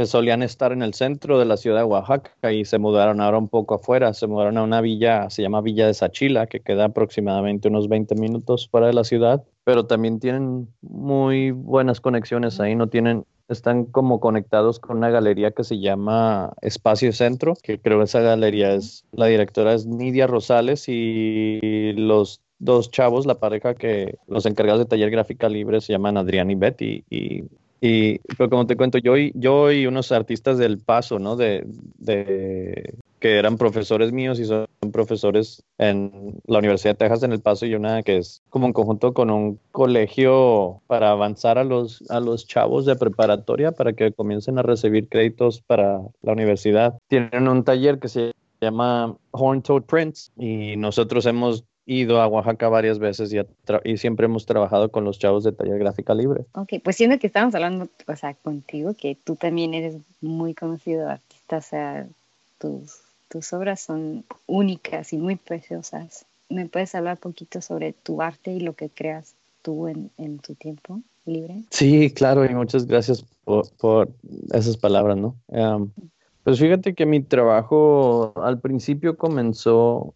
solían 0.05 0.43
estar 0.43 0.72
en 0.72 0.81
el 0.81 0.93
centro 0.93 1.39
de 1.39 1.46
la 1.46 1.58
ciudad 1.58 1.79
de 1.79 1.84
Oaxaca 1.84 2.51
y 2.51 2.65
se 2.65 2.77
mudaron 2.77 3.22
ahora 3.22 3.38
un 3.38 3.50
poco 3.50 3.75
afuera, 3.75 4.13
se 4.13 4.27
mudaron 4.27 4.58
a 4.58 4.63
una 4.63 4.81
villa, 4.81 5.29
se 5.29 5.41
llama 5.41 5.62
Villa 5.62 5.88
de 5.88 5.93
Sachila, 5.93 6.48
que 6.48 6.60
queda 6.60 6.86
aproximadamente 6.86 7.67
unos 7.67 7.88
20 7.89 8.15
minutos 8.15 8.67
fuera 8.69 8.88
de 8.88 8.93
la 8.93 9.03
ciudad, 9.03 9.43
pero 9.63 9.86
también 9.86 10.19
tienen 10.19 10.67
muy 10.81 11.51
buenas 11.51 12.01
conexiones 12.01 12.60
ahí, 12.60 12.75
no 12.75 12.88
tienen 12.88 13.25
están 13.50 13.86
como 13.86 14.19
conectados 14.19 14.79
con 14.79 14.98
una 14.98 15.10
galería 15.10 15.51
que 15.51 15.63
se 15.63 15.79
llama 15.79 16.53
Espacio 16.62 17.12
Centro, 17.12 17.55
que 17.62 17.79
creo 17.79 18.03
esa 18.03 18.22
galería 18.22 18.74
es, 18.74 19.05
la 19.12 19.25
directora 19.25 19.74
es 19.74 19.88
Nidia 19.88 20.27
Rosales 20.27 20.86
y 20.88 21.93
los 21.93 22.41
dos 22.60 22.91
chavos, 22.91 23.25
la 23.25 23.39
pareja 23.39 23.74
que 23.74 24.17
los 24.27 24.46
encargados 24.46 24.79
de 24.79 24.86
taller 24.86 25.10
gráfica 25.10 25.50
libre 25.50 25.81
se 25.81 25.93
llaman 25.93 26.17
Adrián 26.17 26.51
y 26.51 26.55
Betty 26.55 27.03
y 27.10 27.43
y, 27.81 28.19
pero 28.38 28.50
como 28.50 28.67
te 28.67 28.75
cuento, 28.75 28.98
yo 28.98 29.17
y, 29.17 29.31
yo 29.36 29.71
y 29.71 29.86
unos 29.86 30.12
artistas 30.12 30.57
del 30.57 30.79
Paso, 30.79 31.19
¿no? 31.19 31.36
De, 31.36 31.65
de, 31.98 32.95
que 33.19 33.38
eran 33.38 33.57
profesores 33.57 34.12
míos 34.12 34.39
y 34.39 34.45
son 34.45 34.67
profesores 34.91 35.63
en 35.77 36.39
la 36.45 36.59
Universidad 36.59 36.93
de 36.93 36.98
Texas 36.98 37.24
en 37.24 37.33
El 37.33 37.41
Paso 37.41 37.65
y 37.65 37.75
una 37.75 38.01
que 38.01 38.17
es 38.17 38.41
como 38.50 38.65
en 38.65 38.74
conjunto 38.74 39.13
con 39.13 39.29
un 39.29 39.59
colegio 39.71 40.81
para 40.88 41.12
avanzar 41.12 41.57
a 41.57 41.63
los, 41.63 42.03
a 42.09 42.19
los 42.19 42.48
chavos 42.48 42.86
de 42.86 42.95
preparatoria 42.95 43.71
para 43.71 43.93
que 43.93 44.12
comiencen 44.12 44.57
a 44.57 44.63
recibir 44.63 45.09
créditos 45.09 45.62
para 45.62 46.00
la 46.21 46.31
universidad. 46.31 46.98
Tienen 47.07 47.48
un 47.48 47.63
taller 47.63 48.00
que 48.00 48.07
se 48.07 48.31
llama 48.62 49.15
Horn 49.31 49.62
Toad 49.62 49.83
Prints 49.83 50.31
y 50.38 50.75
nosotros 50.77 51.25
hemos 51.25 51.65
ido 51.89 52.22
a 52.22 52.27
Oaxaca 52.27 52.69
varias 52.69 53.00
veces 53.00 53.34
y, 53.34 53.98
siempre 53.98 54.25
hemos 54.25 54.46
trabajado 54.46 54.89
con 54.89 55.03
los 55.03 55.17
chavos 55.17 55.43
de 55.43 55.51
taller 55.51 55.79
gráfica 55.79 56.13
libre. 56.13 56.46
Ok, 56.53 56.74
pues 56.84 56.96
siendo 56.96 57.17
que 57.17 57.27
estamos 57.27 57.55
hablando, 57.55 57.89
o 58.08 58.15
sea, 58.15 58.36
contigo, 58.36 58.93
que 58.93 59.17
tú 59.24 59.36
también 59.36 59.74
eres 59.74 59.98
muy 60.22 60.53
conocido 60.53 61.10
artista, 61.10 61.58
o 61.58 61.62
sea, 61.62 62.08
tus, 62.60 63.00
tus 63.27 63.51
obras 63.53 63.81
son 63.81 64.24
únicas 64.46 65.13
y 65.13 65.17
muy 65.17 65.36
preciosas. 65.36 66.25
¿Me 66.50 66.67
puedes 66.67 66.93
hablar 66.93 67.15
un 67.15 67.31
poquito 67.31 67.62
sobre 67.62 67.93
tu 67.93 68.22
arte 68.22 68.51
y 68.51 68.60
lo 68.60 68.74
que 68.74 68.89
creas 68.89 69.34
tú 69.63 69.88
en, 69.88 70.12
en 70.17 70.38
tu 70.39 70.53
tiempo 70.53 71.01
libre? 71.25 71.63
Sí, 71.72 72.12
claro, 72.12 72.46
y 72.46 72.53
muchas 72.53 72.86
gracias 72.86 73.25
por, 73.43 73.67
por 73.77 74.10
esas 74.53 74.77
palabras, 74.77 75.17
¿no? 75.17 75.36
Um, 75.48 75.89
pues 76.43 76.60
fíjate 76.60 76.93
que 76.93 77.05
mi 77.05 77.22
trabajo 77.22 78.34
al 78.38 78.60
principio 78.60 79.17
comenzó 79.17 80.13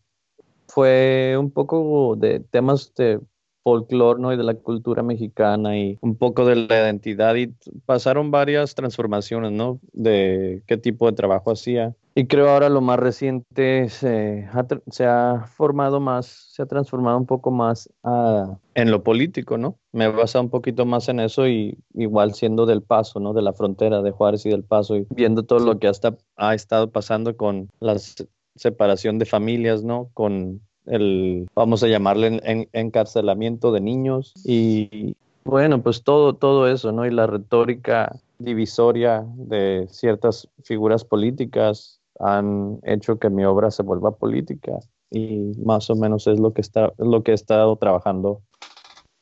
fue 0.74 1.36
un 1.38 1.52
poco 1.52 2.16
de 2.18 2.40
temas 2.40 2.94
de 2.96 3.20
folclore 3.64 4.20
¿no? 4.20 4.34
y 4.34 4.38
de 4.38 4.44
la 4.44 4.56
cultura 4.56 5.04
mexicana 5.04 5.78
y 5.78 6.00
un 6.02 6.18
poco 6.18 6.46
de 6.46 6.56
la 6.56 6.80
identidad 6.80 7.36
y 7.36 7.54
pasaron 7.86 8.32
varias 8.32 8.74
transformaciones, 8.74 9.52
¿no? 9.52 9.80
De 9.94 10.64
qué 10.68 10.78
tipo 10.78 11.06
de 11.06 11.16
trabajo 11.16 11.52
hacía. 11.52 11.96
Y 12.16 12.26
creo 12.26 12.50
ahora 12.50 12.70
lo 12.70 12.82
más 12.82 13.00
reciente 13.00 13.88
se 13.90 14.50
ha, 14.52 14.66
se 14.90 15.06
ha 15.06 15.46
formado 15.48 16.00
más, 16.00 16.26
se 16.52 16.62
ha 16.64 16.66
transformado 16.66 17.18
un 17.18 17.26
poco 17.26 17.52
más 17.52 17.90
ah, 18.04 18.58
en 18.74 18.92
lo 18.92 19.04
político, 19.04 19.58
¿no? 19.58 19.78
Me 19.92 20.06
he 20.06 20.10
basado 20.10 20.44
un 20.44 20.50
poquito 20.50 20.86
más 20.86 21.08
en 21.08 21.20
eso 21.20 21.48
y 21.48 21.78
igual 21.94 22.34
siendo 22.34 22.66
del 22.66 22.82
paso, 22.82 23.20
¿no? 23.20 23.34
De 23.34 23.42
la 23.42 23.54
frontera 23.54 24.02
de 24.02 24.12
Juárez 24.12 24.46
y 24.46 24.50
del 24.50 24.64
paso 24.64 24.96
y 24.96 25.08
viendo 25.12 25.44
todo 25.44 25.60
lo 25.60 25.80
que 25.80 25.88
hasta 25.88 26.18
ha 26.36 26.54
estado 26.54 26.92
pasando 26.92 27.38
con 27.38 27.70
las 27.80 28.16
separación 28.56 29.20
de 29.20 29.26
familias, 29.26 29.84
¿no? 29.84 30.10
Con 30.14 30.62
el, 30.86 31.48
vamos 31.56 31.84
a 31.84 31.88
llamarle, 31.88 32.40
encarcelamiento 32.74 33.72
de 33.72 33.82
niños 33.82 34.34
y 34.44 35.16
bueno, 35.46 35.82
pues 35.82 36.04
todo, 36.04 36.36
todo 36.36 36.68
eso, 36.68 36.92
¿no? 36.92 37.06
Y 37.06 37.12
la 37.12 37.28
retórica 37.28 38.16
divisoria 38.40 39.26
de 39.36 39.88
ciertas 39.90 40.48
figuras 40.64 41.04
políticas 41.04 42.00
han 42.20 42.80
hecho 42.84 43.20
que 43.20 43.30
mi 43.30 43.44
obra 43.44 43.72
se 43.72 43.84
vuelva 43.84 44.16
política 44.16 44.80
y 45.10 45.54
más 45.64 45.90
o 45.90 45.96
menos 45.96 46.28
es 46.28 46.40
lo 46.40 46.54
que 46.54 46.62
está 46.62 46.94
lo 46.98 47.24
que 47.24 47.32
he 47.32 47.36
estado 47.36 47.76
trabajando 47.76 48.42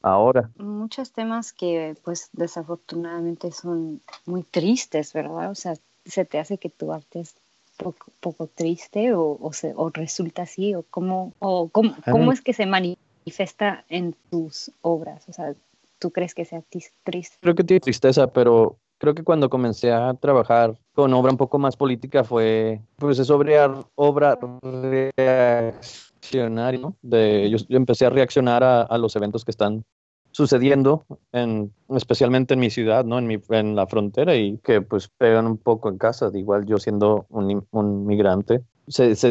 ahora. 0.02 0.52
Muchos 0.58 1.12
temas 1.12 1.54
que 1.54 1.96
pues 2.04 2.30
desafortunadamente 2.34 3.52
son 3.52 4.02
muy 4.26 4.44
tristes, 4.44 5.14
¿verdad? 5.14 5.52
O 5.52 5.56
sea, 5.56 5.74
se 6.06 6.26
te 6.26 6.40
hace 6.40 6.58
que 6.58 6.70
tu 6.70 6.92
arte 6.92 7.20
poco, 7.82 8.48
triste 8.48 9.14
o, 9.14 9.40
o, 9.42 9.90
resulta 9.90 10.44
así? 10.44 10.76
¿O 10.76 10.84
cómo, 10.90 11.34
o 11.40 11.70
cómo, 11.70 11.96
cómo 12.10 12.32
es 12.32 12.42
que 12.42 12.54
se 12.54 12.66
manifiesta 12.66 13.86
en 13.90 14.16
tus 14.30 14.72
obras? 14.82 15.28
O 15.28 15.34
sea, 15.34 15.54
¿tú 16.00 16.12
crees 16.12 16.34
que 16.34 16.46
sea 16.46 16.62
triste? 17.04 17.38
Creo 17.42 17.56
que 17.56 17.64
tiene 17.64 17.80
tristeza, 17.80 18.28
pero 18.28 18.78
creo 18.98 19.16
que 19.16 19.24
cuando 19.24 19.50
comencé 19.50 19.92
a 19.92 20.14
trabajar 20.14 20.78
con 20.94 21.14
obra 21.14 21.32
un 21.32 21.38
poco 21.38 21.58
más 21.58 21.76
política 21.76 22.24
fue, 22.24 22.82
pues 22.98 23.18
es 23.20 23.28
sobre 23.28 23.58
obra 23.96 24.38
reaccionaria, 25.18 26.80
¿no? 26.80 26.96
De, 27.02 27.50
yo, 27.50 27.58
empecé 27.78 28.06
a 28.06 28.12
reaccionar 28.12 28.64
a, 28.64 28.84
a, 28.84 28.98
los 28.98 29.16
eventos 29.16 29.44
que 29.44 29.52
están 29.52 29.84
sucediendo, 30.32 31.06
en, 31.32 31.74
especialmente 31.90 32.54
en 32.54 32.60
mi 32.60 32.70
ciudad, 32.70 33.06
¿no? 33.06 33.20
En, 33.20 33.28
mi, 33.28 33.38
en 33.50 33.76
la 33.76 33.88
frontera 33.88 34.36
y 34.36 34.58
que 34.60 34.82
pues 34.82 35.10
pegan 35.10 35.48
un 35.48 35.58
poco 35.58 35.90
en 35.90 35.98
casa, 35.98 36.30
igual 36.34 36.66
yo 36.66 36.78
siendo 36.78 37.26
un, 37.30 37.68
un 37.72 38.06
migrante, 38.06 38.64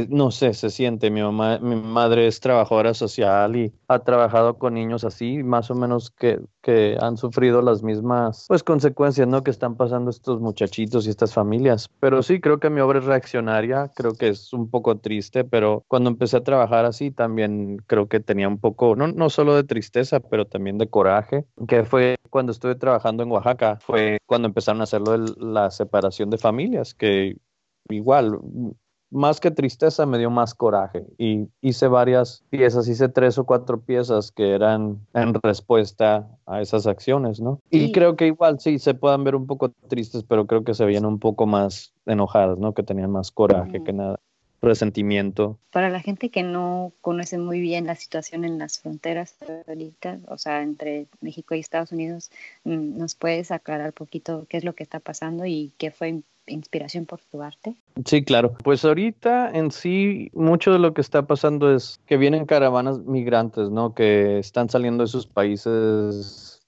no 0.09 0.31
sé, 0.31 0.55
se 0.55 0.71
siente. 0.71 1.11
Mi 1.11 1.23
mamá, 1.23 1.59
mi 1.59 1.76
madre 1.76 2.26
es 2.26 2.40
trabajadora 2.40 2.95
social 2.95 3.57
y 3.57 3.73
ha 3.88 3.99
trabajado 4.00 4.59
con 4.59 4.75
niños 4.75 5.05
así, 5.05 5.43
más 5.43 5.71
o 5.71 5.75
menos 5.75 6.11
que, 6.11 6.40
que 6.62 6.97
han 7.00 7.17
sufrido 7.17 7.62
las 7.62 7.83
mismas 7.83 8.47
pues 8.49 8.62
consecuencias, 8.62 9.26
¿no? 9.29 9.43
Que 9.43 9.50
están 9.50 9.76
pasando 9.76 10.11
estos 10.11 10.40
muchachitos 10.40 11.07
y 11.07 11.11
estas 11.11 11.35
familias. 11.35 11.88
Pero 12.00 12.23
sí, 12.23 12.40
creo 12.40 12.61
que 12.61 12.71
mi 12.71 12.81
obra 12.81 12.99
es 13.00 13.05
reaccionaria, 13.05 13.90
creo 13.95 14.12
que 14.12 14.29
es 14.29 14.52
un 14.52 14.71
poco 14.71 14.99
triste, 14.99 15.45
pero 15.45 15.85
cuando 15.88 16.11
empecé 16.11 16.38
a 16.38 16.45
trabajar 16.45 16.85
así 16.85 17.11
también 17.11 17.79
creo 17.87 18.09
que 18.09 18.21
tenía 18.21 18.49
un 18.49 18.59
poco, 18.59 18.97
no, 18.97 19.09
no 19.09 19.31
solo 19.31 19.55
de 19.57 19.64
tristeza, 19.64 20.21
pero 20.21 20.47
también 20.47 20.79
de 20.79 20.88
coraje, 20.88 21.45
que 21.69 21.85
fue 21.85 22.17
cuando 22.31 22.52
estuve 22.52 22.75
trabajando 22.75 23.23
en 23.23 23.31
Oaxaca, 23.31 23.79
fue 23.81 24.19
cuando 24.26 24.49
empezaron 24.49 24.81
a 24.81 24.85
hacerlo 24.85 25.19
de 25.19 25.35
la 25.38 25.71
separación 25.71 26.31
de 26.31 26.38
familias, 26.38 26.95
que 26.95 27.37
igual 27.88 28.38
más 29.11 29.40
que 29.40 29.50
tristeza 29.50 30.07
me 30.07 30.19
dio 30.19 30.31
más 30.31 30.55
coraje 30.55 31.05
y 31.19 31.49
hice 31.61 31.88
varias 31.88 32.45
piezas, 32.50 32.88
hice 32.88 33.09
tres 33.09 33.38
o 33.38 33.45
cuatro 33.45 33.81
piezas 33.81 34.31
que 34.33 34.55
eran 34.55 34.99
en 35.14 35.35
respuesta 35.35 36.29
a 36.47 36.61
esas 36.61 36.87
acciones, 36.87 37.40
¿no? 37.40 37.61
Y 37.71 37.93
creo 37.93 38.17
que 38.17 38.26
igual 38.26 38.61
sí 38.61 38.79
se 38.79 38.95
puedan 38.95 39.25
ver 39.25 39.35
un 39.35 39.47
poco 39.47 39.71
tristes, 39.88 40.25
pero 40.25 40.47
creo 40.47 40.64
que 40.64 40.75
se 40.75 40.85
veían 40.85 41.07
un 41.07 41.19
poco 41.19 41.47
más 41.47 41.93
enojadas, 42.07 42.59
¿no? 42.59 42.73
Que 42.73 42.83
tenían 42.83 43.11
más 43.11 43.31
coraje 43.31 43.83
que 43.83 43.93
nada 43.93 44.19
resentimiento. 44.62 45.59
Para 45.71 45.88
la 45.88 46.00
gente 46.00 46.31
que 46.31 46.43
no 46.43 46.93
conoce 47.00 47.38
muy 47.38 47.61
bien 47.61 47.87
la 47.87 47.95
situación 47.95 48.45
en 48.45 48.59
las 48.59 48.79
fronteras 48.79 49.37
ahorita, 49.67 50.21
o 50.29 50.38
sea, 50.38 50.62
entre 50.62 51.07
México 51.21 51.55
y 51.55 51.61
Estados 51.61 51.93
Unidos, 51.93 52.31
mm, 52.64 52.99
¿nos 52.99 53.14
puedes 53.14 53.50
aclarar 53.50 53.88
un 53.88 53.93
poquito 53.93 54.47
qué 54.49 54.59
es 54.59 54.64
lo 54.64 54.75
que 54.75 54.83
está 54.83 55.00
pasando 55.00 55.47
y 55.47 55.73
qué 55.79 55.90
fue 55.90 56.23
inspiración 56.50 57.07
por 57.07 57.21
tu 57.21 57.42
arte? 57.42 57.75
Sí, 58.04 58.25
claro. 58.25 58.52
Pues 58.62 58.85
ahorita 58.85 59.50
en 59.50 59.71
sí 59.71 60.30
mucho 60.35 60.73
de 60.73 60.78
lo 60.78 60.95
que 60.95 61.00
está 61.00 61.26
pasando 61.26 61.75
es 61.75 62.00
que 62.07 62.16
vienen 62.16 62.47
caravanas 62.47 62.99
migrantes, 63.00 63.71
¿no? 63.71 63.95
Que 63.95 64.38
están 64.38 64.69
saliendo 64.69 65.04
de 65.04 65.09
sus 65.09 65.26
países 65.26 66.61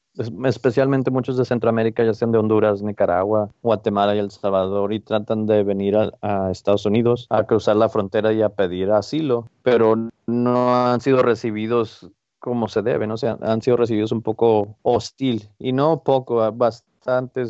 especialmente 0.45 1.11
muchos 1.11 1.37
de 1.37 1.45
Centroamérica, 1.45 2.05
ya 2.05 2.15
sean 2.15 2.33
de 2.33 2.39
Honduras, 2.39 2.83
Nicaragua, 2.83 3.51
Guatemala 3.62 4.15
y 4.15 4.19
El 4.19 4.31
Salvador, 4.31 4.93
y 4.93 5.01
tratan 5.01 5.47
de 5.47 5.62
venir 5.62 5.97
a, 5.97 6.51
Estados 6.51 6.85
Unidos 6.87 7.27
a 7.31 7.45
cruzar 7.45 7.77
la 7.77 7.89
frontera 7.89 8.33
y 8.33 8.43
a 8.43 8.51
pedir 8.51 8.91
asilo, 8.91 9.49
pero 9.62 9.97
no 10.27 10.87
han 10.87 11.01
sido 11.01 11.23
recibidos 11.23 12.11
como 12.39 12.69
se 12.69 12.83
debe, 12.83 13.07
¿no? 13.07 13.15
O 13.15 13.19
sea, 13.19 13.39
han 13.41 13.62
sido 13.62 13.77
recibidos 13.77 14.12
un 14.12 14.23
poco 14.23 14.77
hostil, 14.83 15.49
y 15.59 15.73
no 15.73 16.03
poco, 16.03 16.51
bastante, 16.53 17.45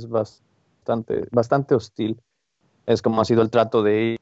bastante, 0.82 1.28
bastante 1.30 1.74
hostil. 1.74 2.20
Es 2.86 3.02
como 3.02 3.20
ha 3.20 3.24
sido 3.24 3.42
el 3.42 3.50
trato 3.50 3.82
de 3.82 4.18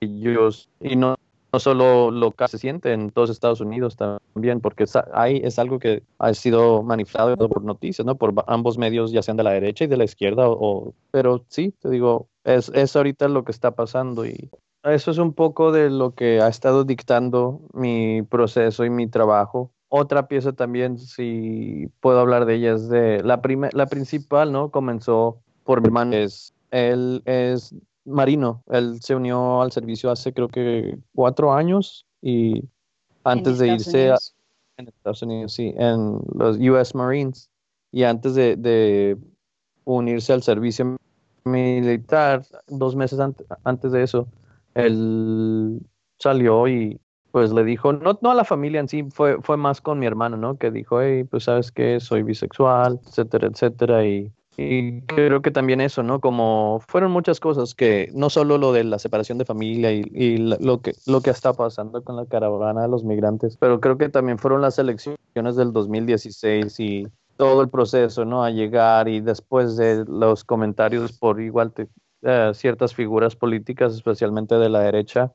ellos, 0.00 0.68
y 0.80 0.96
no 0.96 1.16
no 1.52 1.58
solo 1.58 2.10
lo 2.10 2.30
que 2.32 2.46
se 2.48 2.58
siente 2.58 2.92
en 2.92 3.10
todos 3.10 3.30
Estados 3.30 3.60
Unidos 3.60 3.96
también, 3.96 4.60
porque 4.60 4.84
ahí 5.12 5.40
es 5.42 5.58
algo 5.58 5.78
que 5.78 6.02
ha 6.18 6.32
sido 6.34 6.82
manifestado 6.82 7.48
por 7.48 7.64
noticias, 7.64 8.06
¿no? 8.06 8.14
Por 8.16 8.32
ambos 8.46 8.78
medios, 8.78 9.10
ya 9.10 9.22
sean 9.22 9.36
de 9.36 9.42
la 9.42 9.50
derecha 9.50 9.84
y 9.84 9.88
de 9.88 9.96
la 9.96 10.04
izquierda, 10.04 10.48
o, 10.48 10.94
pero 11.10 11.44
sí, 11.48 11.74
te 11.80 11.90
digo, 11.90 12.28
es, 12.44 12.70
es 12.74 12.94
ahorita 12.94 13.28
lo 13.28 13.44
que 13.44 13.52
está 13.52 13.72
pasando 13.72 14.26
y 14.26 14.50
eso 14.84 15.10
es 15.10 15.18
un 15.18 15.34
poco 15.34 15.72
de 15.72 15.90
lo 15.90 16.14
que 16.14 16.40
ha 16.40 16.48
estado 16.48 16.84
dictando 16.84 17.60
mi 17.72 18.22
proceso 18.22 18.84
y 18.84 18.90
mi 18.90 19.08
trabajo. 19.08 19.72
Otra 19.88 20.28
pieza 20.28 20.52
también, 20.52 20.98
si 20.98 21.88
puedo 22.00 22.20
hablar 22.20 22.46
de 22.46 22.54
ella, 22.54 22.74
es 22.74 22.88
de 22.88 23.22
la, 23.24 23.42
la 23.72 23.86
principal, 23.86 24.52
¿no? 24.52 24.70
Comenzó 24.70 25.42
por 25.70 25.80
mi 25.82 25.86
hermano, 25.86 26.16
es, 26.16 26.52
él 26.72 27.22
es 27.26 27.72
marino. 28.04 28.60
Él 28.70 29.00
se 29.00 29.14
unió 29.14 29.62
al 29.62 29.70
servicio 29.70 30.10
hace 30.10 30.32
creo 30.32 30.48
que 30.48 30.98
cuatro 31.14 31.52
años 31.52 32.04
y 32.20 32.64
antes 33.22 33.58
de 33.58 33.68
irse 33.74 34.10
a, 34.10 34.16
en 34.78 34.88
Estados 34.88 35.22
Unidos, 35.22 35.52
sí, 35.52 35.72
en 35.76 36.18
los 36.34 36.56
US 36.56 36.92
Marines. 36.96 37.48
Y 37.92 38.02
antes 38.02 38.34
de, 38.34 39.16
unirse 39.84 40.32
al 40.32 40.42
servicio 40.42 40.96
militar, 41.44 42.44
dos 42.66 42.96
meses 42.96 43.20
antes 43.62 43.92
de 43.92 44.02
eso, 44.02 44.26
él 44.74 45.80
salió 46.18 46.66
y 46.66 47.00
pues 47.30 47.52
le 47.52 47.62
dijo, 47.62 47.92
no, 47.92 48.18
no 48.20 48.32
a 48.32 48.34
la 48.34 48.44
familia 48.44 48.80
en 48.80 48.88
sí, 48.88 49.04
fue, 49.12 49.40
fue 49.40 49.56
más 49.56 49.80
con 49.80 50.00
mi 50.00 50.06
hermano, 50.06 50.36
¿no? 50.36 50.58
Que 50.58 50.72
dijo, 50.72 51.00
hey, 51.00 51.22
pues 51.22 51.44
sabes 51.44 51.70
que 51.70 52.00
soy 52.00 52.24
bisexual, 52.24 52.98
etcétera, 53.06 53.46
etcétera, 53.46 54.04
y 54.04 54.32
y 54.62 55.00
creo 55.02 55.40
que 55.40 55.50
también 55.50 55.80
eso, 55.80 56.02
¿no? 56.02 56.20
Como 56.20 56.80
fueron 56.86 57.12
muchas 57.12 57.40
cosas 57.40 57.74
que 57.74 58.10
no 58.12 58.28
solo 58.28 58.58
lo 58.58 58.72
de 58.72 58.84
la 58.84 58.98
separación 58.98 59.38
de 59.38 59.46
familia 59.46 59.90
y, 59.90 60.36
lo, 60.36 60.82
que, 60.82 60.92
lo 61.06 61.22
que 61.22 61.30
está 61.30 61.54
pasando 61.54 62.04
con 62.04 62.16
la 62.16 62.26
caravana 62.26 62.82
de 62.82 62.88
los 62.88 63.02
migrantes, 63.02 63.56
pero 63.56 63.80
creo 63.80 63.96
que 63.96 64.10
también 64.10 64.38
fueron 64.38 64.60
las 64.60 64.78
elecciones 64.78 65.56
del 65.56 65.72
2016 65.72 66.78
y 66.80 67.08
todo 67.36 67.62
el 67.62 67.70
proceso, 67.70 68.26
¿no? 68.26 68.44
A 68.44 68.50
llegar 68.50 69.08
y 69.08 69.20
después 69.20 69.76
de 69.78 70.04
los 70.06 70.44
comentarios 70.44 71.12
por 71.12 71.40
igual 71.40 71.72
eh, 72.22 72.50
ciertas 72.52 72.94
figuras 72.94 73.36
políticas, 73.36 73.94
especialmente 73.94 74.56
de 74.56 74.68
la 74.68 74.80
derecha, 74.80 75.32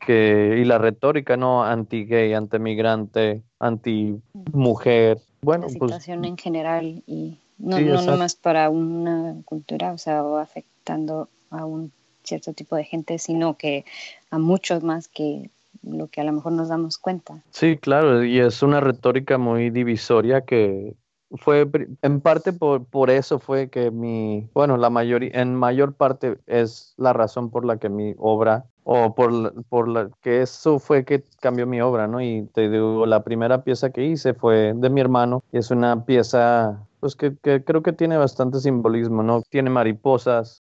que, 0.00 0.58
y 0.58 0.64
la 0.64 0.78
retórica, 0.78 1.36
¿no? 1.36 1.64
Anti-gay, 1.64 2.32
anti-migrante, 2.32 3.42
anti-mujer. 3.58 5.18
Bueno, 5.42 5.66
la 5.66 5.78
pues 5.78 5.90
situación 5.90 6.24
en 6.24 6.38
general 6.38 7.02
y 7.06 7.40
no, 7.64 7.80
no 7.80 8.02
nomás 8.02 8.34
para 8.34 8.68
una 8.70 9.36
cultura, 9.44 9.92
o 9.92 9.98
sea, 9.98 10.22
o 10.22 10.36
afectando 10.36 11.28
a 11.50 11.64
un 11.64 11.92
cierto 12.22 12.52
tipo 12.52 12.76
de 12.76 12.84
gente, 12.84 13.18
sino 13.18 13.56
que 13.56 13.84
a 14.30 14.38
muchos 14.38 14.82
más 14.82 15.08
que 15.08 15.50
lo 15.82 16.08
que 16.08 16.20
a 16.20 16.24
lo 16.24 16.32
mejor 16.32 16.52
nos 16.52 16.68
damos 16.68 16.98
cuenta. 16.98 17.42
Sí, 17.50 17.76
claro, 17.76 18.24
y 18.24 18.38
es 18.38 18.62
una 18.62 18.80
retórica 18.80 19.38
muy 19.38 19.70
divisoria 19.70 20.42
que 20.42 20.94
fue 21.36 21.68
en 22.02 22.20
parte 22.20 22.52
por, 22.52 22.84
por 22.84 23.10
eso 23.10 23.38
fue 23.38 23.68
que 23.68 23.90
mi, 23.90 24.48
bueno, 24.54 24.76
la 24.76 24.90
mayoría, 24.90 25.30
en 25.34 25.54
mayor 25.54 25.94
parte 25.94 26.36
es 26.46 26.94
la 26.96 27.12
razón 27.12 27.50
por 27.50 27.64
la 27.64 27.78
que 27.78 27.88
mi 27.88 28.14
obra 28.18 28.66
o 28.84 29.14
por, 29.14 29.64
por 29.64 29.88
la 29.88 30.10
que 30.22 30.42
eso 30.42 30.78
fue 30.78 31.04
que 31.04 31.24
cambió 31.40 31.66
mi 31.66 31.80
obra, 31.80 32.06
¿no? 32.06 32.20
Y 32.20 32.48
te 32.52 32.68
digo, 32.68 33.06
la 33.06 33.24
primera 33.24 33.64
pieza 33.64 33.90
que 33.90 34.04
hice 34.04 34.34
fue 34.34 34.74
de 34.74 34.90
mi 34.90 35.00
hermano 35.00 35.42
y 35.52 35.58
es 35.58 35.70
una 35.70 36.04
pieza 36.04 36.86
pues 37.04 37.16
que, 37.16 37.36
creo 37.62 37.82
que 37.82 37.92
tiene 37.92 38.16
bastante 38.16 38.60
simbolismo, 38.60 39.22
¿no? 39.22 39.42
Tiene 39.42 39.68
mariposas 39.68 40.62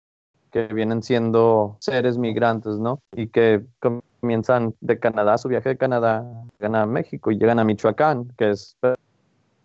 que 0.49 0.65
vienen 0.65 1.03
siendo 1.03 1.77
seres 1.79 2.17
migrantes, 2.17 2.79
¿no? 2.79 2.99
Y 3.15 3.27
que 3.27 3.63
comienzan 3.79 4.73
de 4.81 4.97
Canadá, 4.97 5.37
su 5.37 5.49
viaje 5.49 5.69
de 5.69 5.77
Canadá, 5.77 6.25
llegan 6.57 6.73
a 6.77 6.87
México 6.87 7.29
y 7.29 7.37
llegan 7.37 7.59
a 7.59 7.63
Michoacán, 7.63 8.33
que 8.39 8.49
es 8.49 8.75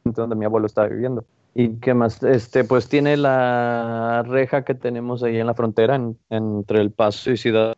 donde 0.04 0.36
mi 0.36 0.44
abuelo 0.44 0.66
está 0.66 0.86
viviendo. 0.86 1.24
Y 1.54 1.76
que 1.76 1.94
más, 1.94 2.22
este, 2.22 2.62
pues 2.62 2.90
tiene 2.90 3.16
la 3.16 4.22
reja 4.26 4.62
que 4.62 4.74
tenemos 4.74 5.22
ahí 5.22 5.38
en 5.38 5.46
la 5.46 5.54
frontera 5.54 5.98
entre 6.28 6.80
El 6.82 6.90
Paso 6.90 7.30
y 7.30 7.38
Ciudad 7.38 7.74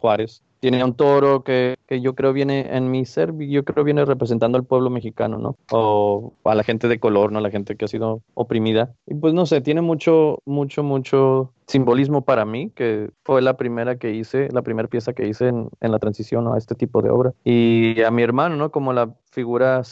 Juárez 0.00 0.44
tiene 0.60 0.82
un 0.84 0.94
toro 0.94 1.42
que, 1.42 1.76
yo 1.88 2.14
creo 2.14 2.32
viene 2.32 2.76
en 2.76 2.90
mi 2.90 3.04
ser, 3.04 3.36
yo 3.36 3.64
creo 3.64 3.84
viene 3.84 4.04
representando 4.04 4.58
al 4.58 4.64
pueblo 4.64 4.90
mexicano, 4.90 5.38
¿no? 5.38 5.56
O 5.70 6.34
a 6.44 6.54
la 6.54 6.64
gente 6.64 6.88
de 6.88 6.98
color, 6.98 7.32
¿no? 7.32 7.40
La 7.40 7.50
gente 7.50 7.76
que 7.76 7.84
ha 7.84 7.88
sido 7.88 8.22
oprimida. 8.34 8.94
Y 9.06 9.14
pues 9.14 9.34
no 9.34 9.46
sé, 9.46 9.60
tiene 9.60 9.80
mucho, 9.80 10.40
mucho, 10.44 10.82
mucho 10.82 11.52
simbolismo 11.66 12.22
para 12.22 12.44
mí, 12.44 12.70
que 12.74 13.10
fue 13.24 13.42
la 13.42 13.56
primera 13.56 13.98
que 13.98 14.12
hice, 14.12 14.48
la 14.52 14.62
primera 14.62 14.88
pieza 14.88 15.12
que 15.12 15.28
hice 15.28 15.48
en, 15.48 15.68
la 15.80 15.98
transición 15.98 16.48
a 16.48 16.58
este 16.58 16.74
tipo 16.74 17.02
de 17.02 17.10
obra. 17.10 17.34
Y 17.44 18.02
a 18.02 18.10
mi 18.10 18.22
hermano, 18.22 18.56
¿no? 18.56 18.70
Como 18.70 18.92
la 18.92 19.14
figura 19.30 19.82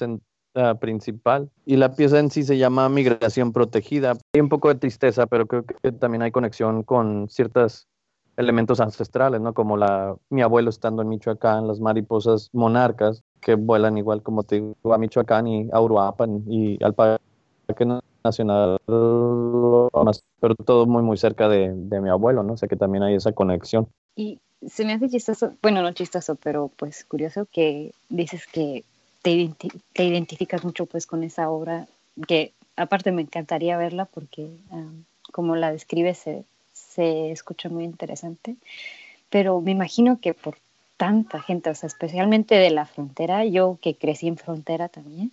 principal. 0.80 1.50
Y 1.66 1.76
la 1.76 1.94
pieza 1.94 2.18
en 2.18 2.30
sí 2.30 2.42
se 2.42 2.56
llama 2.56 2.88
Migración 2.88 3.52
Protegida. 3.52 4.14
Hay 4.34 4.40
un 4.40 4.48
poco 4.48 4.68
de 4.68 4.76
tristeza, 4.76 5.26
pero 5.26 5.46
creo 5.46 5.64
que 5.64 5.92
también 5.92 6.22
hay 6.22 6.30
conexión 6.30 6.82
con 6.82 7.28
ciertas 7.28 7.88
elementos 8.36 8.80
ancestrales, 8.80 9.40
¿no? 9.40 9.54
Como 9.54 9.76
la, 9.76 10.14
mi 10.30 10.42
abuelo 10.42 10.70
estando 10.70 11.02
en 11.02 11.08
Michoacán, 11.08 11.66
las 11.66 11.80
mariposas 11.80 12.50
monarcas 12.52 13.22
que 13.40 13.54
vuelan 13.54 13.98
igual 13.98 14.22
como 14.22 14.42
te 14.42 14.56
digo 14.56 14.94
a 14.94 14.98
Michoacán 14.98 15.46
y 15.46 15.68
a 15.72 15.80
Uruapan 15.80 16.44
y 16.48 16.82
al 16.82 16.94
Parque 16.94 17.86
Nacional, 18.24 18.78
pero 18.86 20.54
todo 20.64 20.86
muy 20.86 21.02
muy 21.02 21.16
cerca 21.16 21.48
de, 21.48 21.72
de 21.74 22.00
mi 22.00 22.10
abuelo, 22.10 22.42
¿no? 22.42 22.54
O 22.54 22.56
sea 22.56 22.68
que 22.68 22.76
también 22.76 23.04
hay 23.04 23.14
esa 23.14 23.32
conexión. 23.32 23.88
Y 24.16 24.38
se 24.66 24.84
me 24.84 24.94
hace 24.94 25.08
chistoso, 25.08 25.52
bueno, 25.62 25.82
no 25.82 25.92
chistoso, 25.92 26.34
pero 26.36 26.70
pues 26.76 27.04
curioso 27.04 27.46
que 27.50 27.92
dices 28.08 28.46
que 28.46 28.84
te, 29.22 29.52
te 29.92 30.04
identificas 30.04 30.64
mucho 30.64 30.86
pues 30.86 31.06
con 31.06 31.24
esa 31.24 31.50
obra, 31.50 31.86
que 32.26 32.52
aparte 32.76 33.12
me 33.12 33.22
encantaría 33.22 33.76
verla 33.76 34.06
porque 34.06 34.48
ah, 34.70 34.90
como 35.32 35.56
la 35.56 35.72
describes 35.72 36.18
se, 36.18 36.44
se 36.96 37.30
escucha 37.30 37.68
muy 37.68 37.84
interesante, 37.84 38.56
pero 39.30 39.60
me 39.60 39.72
imagino 39.72 40.18
que 40.20 40.34
por 40.34 40.56
tanta 40.96 41.40
gente, 41.42 41.70
o 41.70 41.74
sea, 41.74 41.86
especialmente 41.86 42.54
de 42.54 42.70
la 42.70 42.86
frontera, 42.86 43.44
yo 43.44 43.78
que 43.82 43.96
crecí 43.96 44.28
en 44.28 44.38
frontera 44.38 44.88
también, 44.88 45.32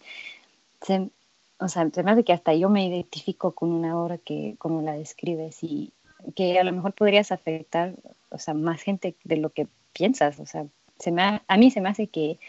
o 1.60 1.67
sea, 1.69 1.89
se 1.89 2.04
me 2.04 2.12
hace 2.12 2.26
que 2.26 2.34
hasta 2.34 2.54
yo 2.54 2.69
me 2.69 2.86
identifico 2.86 3.54
con 3.54 3.71
una 3.71 3.97
obra 3.97 4.17
que 4.17 4.56
como 4.60 4.82
la 4.82 4.93
describes 4.93 5.63
y 5.63 5.93
que 6.36 6.60
a 6.60 6.63
lo 6.65 6.73
mejor 6.73 6.93
podrías 6.93 7.32
afectar, 7.32 7.93
o 8.30 8.38
sea, 8.38 8.54
más 8.54 8.82
gente 8.82 9.15
de 9.23 9.38
lo 9.38 9.49
que 9.52 9.67
piensas, 9.93 10.39
o 10.39 10.45
sea, 10.45 10.65
se 10.99 11.12
me 11.12 11.41
a 11.47 11.58
mí 11.58 11.71
se 11.71 11.82
me 11.82 11.89
hace 11.89 12.08
que 12.08 12.39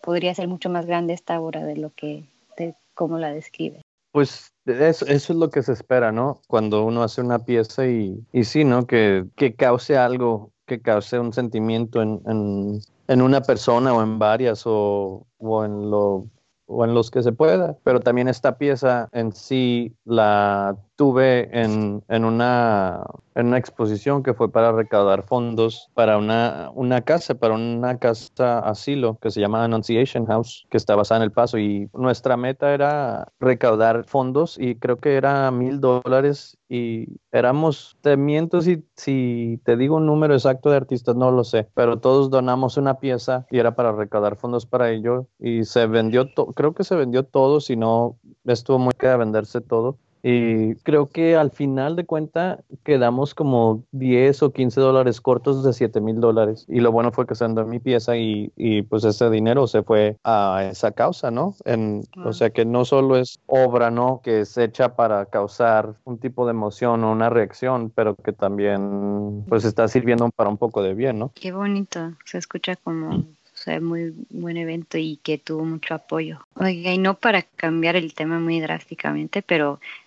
podría 0.00 0.34
ser 0.34 0.48
mucho 0.48 0.70
más 0.70 0.86
grande 0.86 1.12
esta 1.12 1.40
obra 1.40 1.64
de 1.64 1.76
lo 1.76 1.90
que, 1.90 2.24
de 2.56 2.74
cómo 2.94 3.18
la 3.18 3.32
describes. 3.32 3.83
Pues 4.14 4.54
eso, 4.64 5.06
eso, 5.06 5.32
es 5.32 5.38
lo 5.38 5.50
que 5.50 5.60
se 5.64 5.72
espera, 5.72 6.12
¿no? 6.12 6.40
Cuando 6.46 6.84
uno 6.84 7.02
hace 7.02 7.20
una 7.20 7.40
pieza 7.40 7.88
y, 7.88 8.24
y 8.32 8.44
sí, 8.44 8.62
¿no? 8.62 8.86
Que, 8.86 9.24
que 9.34 9.56
cause 9.56 9.98
algo, 9.98 10.52
que 10.66 10.80
cause 10.80 11.18
un 11.18 11.32
sentimiento 11.32 12.00
en, 12.00 12.22
en, 12.26 12.80
en 13.08 13.22
una 13.22 13.40
persona 13.40 13.92
o 13.92 14.04
en 14.04 14.20
varias 14.20 14.62
o, 14.66 15.26
o 15.38 15.64
en 15.64 15.90
lo 15.90 16.28
o 16.66 16.84
en 16.84 16.94
los 16.94 17.10
que 17.10 17.24
se 17.24 17.32
pueda, 17.32 17.76
pero 17.82 18.00
también 18.00 18.28
esta 18.28 18.56
pieza 18.56 19.08
en 19.12 19.32
sí 19.32 19.96
la 20.04 20.76
tuve 20.96 21.48
en, 21.58 22.02
en, 22.08 22.24
una, 22.24 23.04
en 23.34 23.48
una 23.48 23.58
exposición 23.58 24.22
que 24.22 24.34
fue 24.34 24.50
para 24.50 24.72
recaudar 24.72 25.24
fondos 25.24 25.90
para 25.94 26.18
una, 26.18 26.70
una 26.74 27.02
casa, 27.02 27.34
para 27.34 27.54
una 27.54 27.98
casa 27.98 28.60
asilo 28.60 29.18
que 29.20 29.30
se 29.30 29.40
llama 29.40 29.64
Annunciation 29.64 30.26
House, 30.26 30.66
que 30.70 30.76
está 30.76 30.94
basada 30.94 31.18
en 31.18 31.24
El 31.24 31.32
Paso. 31.32 31.58
Y 31.58 31.88
nuestra 31.94 32.36
meta 32.36 32.72
era 32.72 33.32
recaudar 33.40 34.04
fondos 34.04 34.56
y 34.58 34.76
creo 34.76 34.98
que 34.98 35.16
era 35.16 35.50
mil 35.50 35.80
dólares 35.80 36.58
y 36.68 37.20
éramos, 37.30 37.96
te 38.00 38.16
miento 38.16 38.60
si, 38.60 38.84
si 38.96 39.60
te 39.64 39.76
digo 39.76 39.96
un 39.96 40.06
número 40.06 40.34
exacto 40.34 40.70
de 40.70 40.76
artistas, 40.76 41.14
no 41.14 41.30
lo 41.30 41.44
sé, 41.44 41.68
pero 41.74 42.00
todos 42.00 42.30
donamos 42.30 42.76
una 42.76 42.98
pieza 42.98 43.46
y 43.50 43.58
era 43.58 43.74
para 43.76 43.92
recaudar 43.92 44.36
fondos 44.36 44.66
para 44.66 44.90
ello 44.90 45.28
y 45.38 45.64
se 45.64 45.86
vendió, 45.86 46.26
creo 46.54 46.74
que 46.74 46.84
se 46.84 46.96
vendió 46.96 47.24
todo, 47.24 47.60
si 47.60 47.76
no 47.76 48.18
estuvo 48.44 48.78
muy 48.78 48.92
que 48.98 49.14
venderse 49.16 49.60
todo 49.60 49.98
Y 50.26 50.76
creo 50.76 51.10
que 51.10 51.36
al 51.36 51.50
final 51.50 51.96
de 51.96 52.06
cuenta 52.06 52.60
quedamos 52.82 53.34
como 53.34 53.84
10 53.92 54.42
o 54.44 54.52
15 54.52 54.80
dólares 54.80 55.20
cortos 55.20 55.62
de 55.62 55.74
7 55.74 56.00
mil 56.00 56.18
dólares. 56.18 56.64
Y 56.66 56.80
lo 56.80 56.92
bueno 56.92 57.12
fue 57.12 57.26
que 57.26 57.34
se 57.34 57.44
andó 57.44 57.66
mi 57.66 57.78
pieza 57.78 58.16
y, 58.16 58.50
y, 58.56 58.80
pues 58.80 59.04
ese 59.04 59.28
dinero 59.28 59.66
se 59.66 59.82
fue 59.82 60.16
a 60.24 60.66
esa 60.70 60.92
causa, 60.92 61.30
¿no? 61.30 61.54
En, 61.66 62.04
O 62.24 62.32
sea 62.32 62.48
que 62.48 62.64
no 62.64 62.86
solo 62.86 63.18
es 63.18 63.38
obra, 63.44 63.90
¿no? 63.90 64.22
Que 64.24 64.40
es 64.40 64.56
hecha 64.56 64.96
para 64.96 65.26
causar 65.26 65.96
un 66.04 66.16
tipo 66.16 66.46
de 66.46 66.52
emoción 66.52 67.04
o 67.04 67.12
una 67.12 67.28
reacción, 67.28 67.92
pero 67.94 68.14
que 68.14 68.32
también 68.32 69.44
pues 69.46 69.66
está 69.66 69.88
sirviendo 69.88 70.30
para 70.34 70.48
un 70.48 70.56
poco 70.56 70.82
de 70.82 70.94
bien, 70.94 71.18
¿no? 71.18 71.32
Qué 71.34 71.52
bonito, 71.52 72.14
se 72.24 72.38
escucha 72.38 72.76
como 72.76 73.24
sea, 73.64 73.80
muy 73.80 74.14
buen 74.30 74.56
evento 74.56 74.98
y 74.98 75.18
que 75.22 75.38
tuvo 75.38 75.64
mucho 75.64 75.94
apoyo. 75.94 76.46
Oiga, 76.54 76.92
y 76.92 76.98
no 76.98 77.14
para 77.14 77.42
cambiar 77.42 77.96
el 77.96 78.14
tema 78.14 78.38
muy 78.38 78.60
drásticamente, 78.60 79.42
pero 79.42 79.80
eh, 79.80 80.03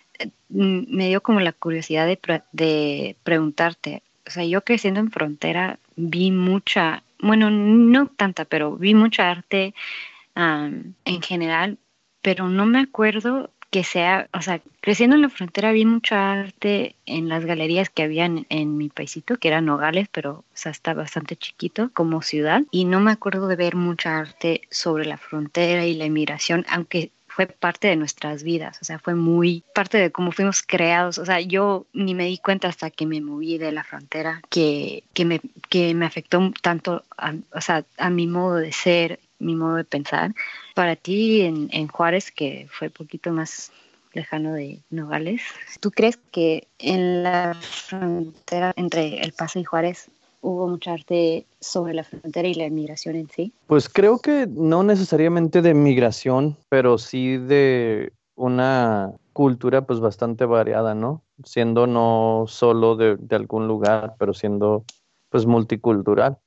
me 0.49 1.08
dio 1.08 1.21
como 1.21 1.39
la 1.39 1.53
curiosidad 1.53 2.06
de, 2.06 2.19
de 2.51 3.15
preguntarte, 3.23 4.03
o 4.27 4.32
sea, 4.32 4.43
yo 4.45 4.63
creciendo 4.63 4.99
en 4.99 5.12
frontera 5.12 5.80
vi 5.95 6.32
mucha, 6.32 7.03
bueno, 7.19 7.49
no 7.49 8.08
tanta, 8.08 8.45
pero 8.45 8.75
vi 8.75 8.93
mucha 8.93 9.30
arte 9.30 9.73
en 10.36 11.21
general, 11.23 11.80
pero 12.21 12.47
no 12.47 12.67
me 12.67 12.80
acuerdo 12.80 13.49
que 13.71 13.84
sea, 13.84 14.30
o 14.34 14.41
sea, 14.41 14.62
creciendo 14.82 15.15
en 15.15 15.23
la 15.23 15.30
frontera 15.30 15.71
vi 15.71 15.86
mucha 15.86 16.32
arte 16.32 16.95
en 17.06 17.27
las 17.27 17.43
galerías 17.45 17.89
que 17.89 18.03
habían 18.03 18.45
en, 18.49 18.77
mi 18.77 18.89
paisito, 18.89 19.38
que 19.38 19.47
eran 19.47 19.65
Nogales, 19.65 20.08
pero 20.10 20.32
o 20.32 20.45
sea, 20.53 20.71
está 20.71 20.93
bastante 20.93 21.36
chiquito 21.36 21.89
como 21.93 22.21
ciudad, 22.21 22.62
y 22.71 22.86
no 22.86 22.99
me 22.99 23.12
acuerdo 23.12 23.47
de 23.47 23.56
ver 23.56 23.75
mucha 23.75 24.19
arte 24.19 24.62
sobre 24.69 25.06
la 25.06 25.17
frontera 25.17 25.86
y 25.86 25.95
la 25.95 26.06
inmigración, 26.06 26.65
aunque 26.69 27.12
fue 27.38 27.45
parte 27.45 27.88
de 27.88 27.95
nuestras 27.95 28.41
vidas, 28.41 28.80
o 28.82 28.84
sea, 28.84 28.97
fue 28.97 29.13
muy 29.13 29.63
parte 29.76 30.00
de 30.00 30.12
cómo 30.12 30.32
fuimos 30.32 30.63
creados, 30.63 31.19
o 31.19 31.26
sea, 31.26 31.39
yo 31.39 31.86
ni 31.93 32.15
me 32.15 32.26
di 32.26 32.39
cuenta 32.39 32.67
hasta 32.67 32.89
que 32.89 33.06
me 33.06 33.21
moví 33.21 33.60
de 33.60 33.71
la 33.71 33.84
frontera 33.84 34.41
que, 34.50 35.04
que, 35.13 35.23
me, 35.23 35.39
que 35.69 35.93
me 35.93 36.08
afectó 36.08 36.52
tanto, 36.63 37.04
a, 37.15 37.36
o 37.54 37.62
sea, 37.62 37.86
a 38.00 38.10
mi 38.10 38.26
modo 38.26 38.56
de 38.56 38.71
ser, 38.71 39.19
mi 39.38 39.54
modo 39.54 39.76
de 39.76 39.84
pensar. 39.84 40.34
Para 40.73 40.95
ti 40.95 41.41
en, 41.41 41.69
en 41.71 41.88
Juárez, 41.88 42.32
que 42.32 42.67
fue 42.71 42.89
poquito 42.89 43.32
más 43.32 43.71
lejano 44.13 44.54
de 44.54 44.80
Nogales, 44.89 45.43
¿tú 45.80 45.91
crees 45.91 46.17
que 46.32 46.67
en 46.80 47.21
la 47.21 47.54
frontera 47.54 48.73
entre 48.76 49.19
El 49.19 49.34
Paso 49.34 49.60
y 49.60 49.63
Juárez 49.63 50.10
hubo 50.47 50.67
mucha 50.67 50.93
arte 50.93 51.45
sobre 51.60 51.93
la 51.93 52.03
frontera 52.03 52.47
y 52.47 52.53
la 52.53 52.65
inmigración 52.65 53.15
en 53.15 53.29
sí? 53.29 53.53
Pues 53.67 53.89
creo 53.89 54.19
que 54.19 54.47
no 54.49 54.83
necesariamente 54.83 55.62
de 55.62 55.73
migración, 55.73 56.57
pero 56.69 56.97
sí 56.97 57.38
de 57.38 58.13
una 58.36 59.13
cultura 59.33 59.86
pues 59.86 59.99
bastante 59.99 60.45
variada, 60.45 60.95
¿no? 60.95 61.21
Siendo 61.43 61.88
no 61.88 62.45
solo 62.47 62.95
de, 62.95 63.17
de 63.17 63.36
algún 63.36 63.67
lugar, 63.67 64.15
pero 64.17 64.33
siendo 64.33 64.83
pues 65.29 65.45
multicultural 65.45 66.38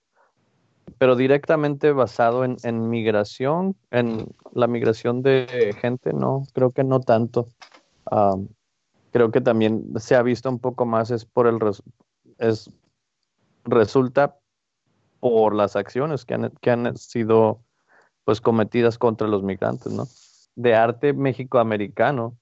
pero 0.98 1.16
directamente 1.16 1.92
basado 1.92 2.44
en, 2.44 2.90
migración, 2.90 3.74
en 3.90 4.26
la 4.52 4.66
migración 4.66 5.22
de 5.22 5.74
gente, 5.80 6.12
no, 6.12 6.46
creo 6.52 6.72
que 6.72 6.84
no 6.84 7.00
tanto. 7.00 7.48
creo 9.10 9.30
que 9.30 9.40
también 9.40 9.84
se 9.96 10.14
ha 10.14 10.22
visto 10.22 10.48
un 10.50 10.58
poco 10.58 10.86
más 10.86 11.10
es 11.10 11.24
por 11.24 11.46
el 11.46 11.58
es 12.38 12.70
resulta 13.64 14.36
por 15.20 15.54
las 15.54 15.76
acciones 15.76 16.24
que 16.24 16.34
han, 16.34 16.50
que 16.60 16.70
han 16.70 16.96
sido 16.96 17.62
pues 18.24 18.40
cometidas 18.40 18.98
contra 18.98 19.28
los 19.28 19.42
migrantes, 19.42 19.92
¿no? 19.92 20.06
De 20.56 20.74
arte 20.74 21.12
mexicoamericano, 21.12 22.36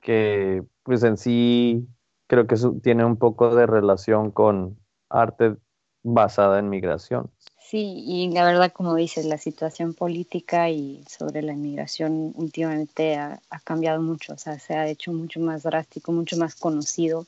que 0.00 0.62
pues 0.82 1.02
en 1.02 1.16
sí 1.16 1.86
creo 2.26 2.46
que 2.46 2.56
tiene 2.82 3.04
un 3.04 3.16
poco 3.16 3.54
de 3.54 3.66
relación 3.66 4.30
con 4.30 4.78
arte 5.08 5.56
basada 6.02 6.58
en 6.58 6.68
migración. 6.68 7.30
Sí, 7.58 8.04
y 8.06 8.30
la 8.30 8.44
verdad, 8.44 8.72
como 8.72 8.94
dices, 8.94 9.24
la 9.24 9.38
situación 9.38 9.92
política 9.92 10.70
y 10.70 11.02
sobre 11.08 11.42
la 11.42 11.52
inmigración 11.52 12.32
últimamente 12.36 13.16
ha, 13.16 13.40
cambiado 13.64 14.00
mucho, 14.00 14.34
o 14.34 14.38
sea, 14.38 14.60
se 14.60 14.74
ha 14.74 14.86
hecho 14.86 15.12
mucho 15.12 15.40
más 15.40 15.64
drástico, 15.64 16.12
mucho 16.12 16.36
más 16.36 16.54
conocido, 16.54 17.26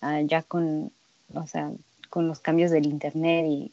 ah, 0.00 0.20
ya 0.22 0.42
con, 0.42 0.90
o 1.32 1.46
sea, 1.46 1.70
con 2.06 2.28
los 2.28 2.40
cambios 2.40 2.70
del 2.70 2.86
Internet 2.86 3.46
y, 3.48 3.72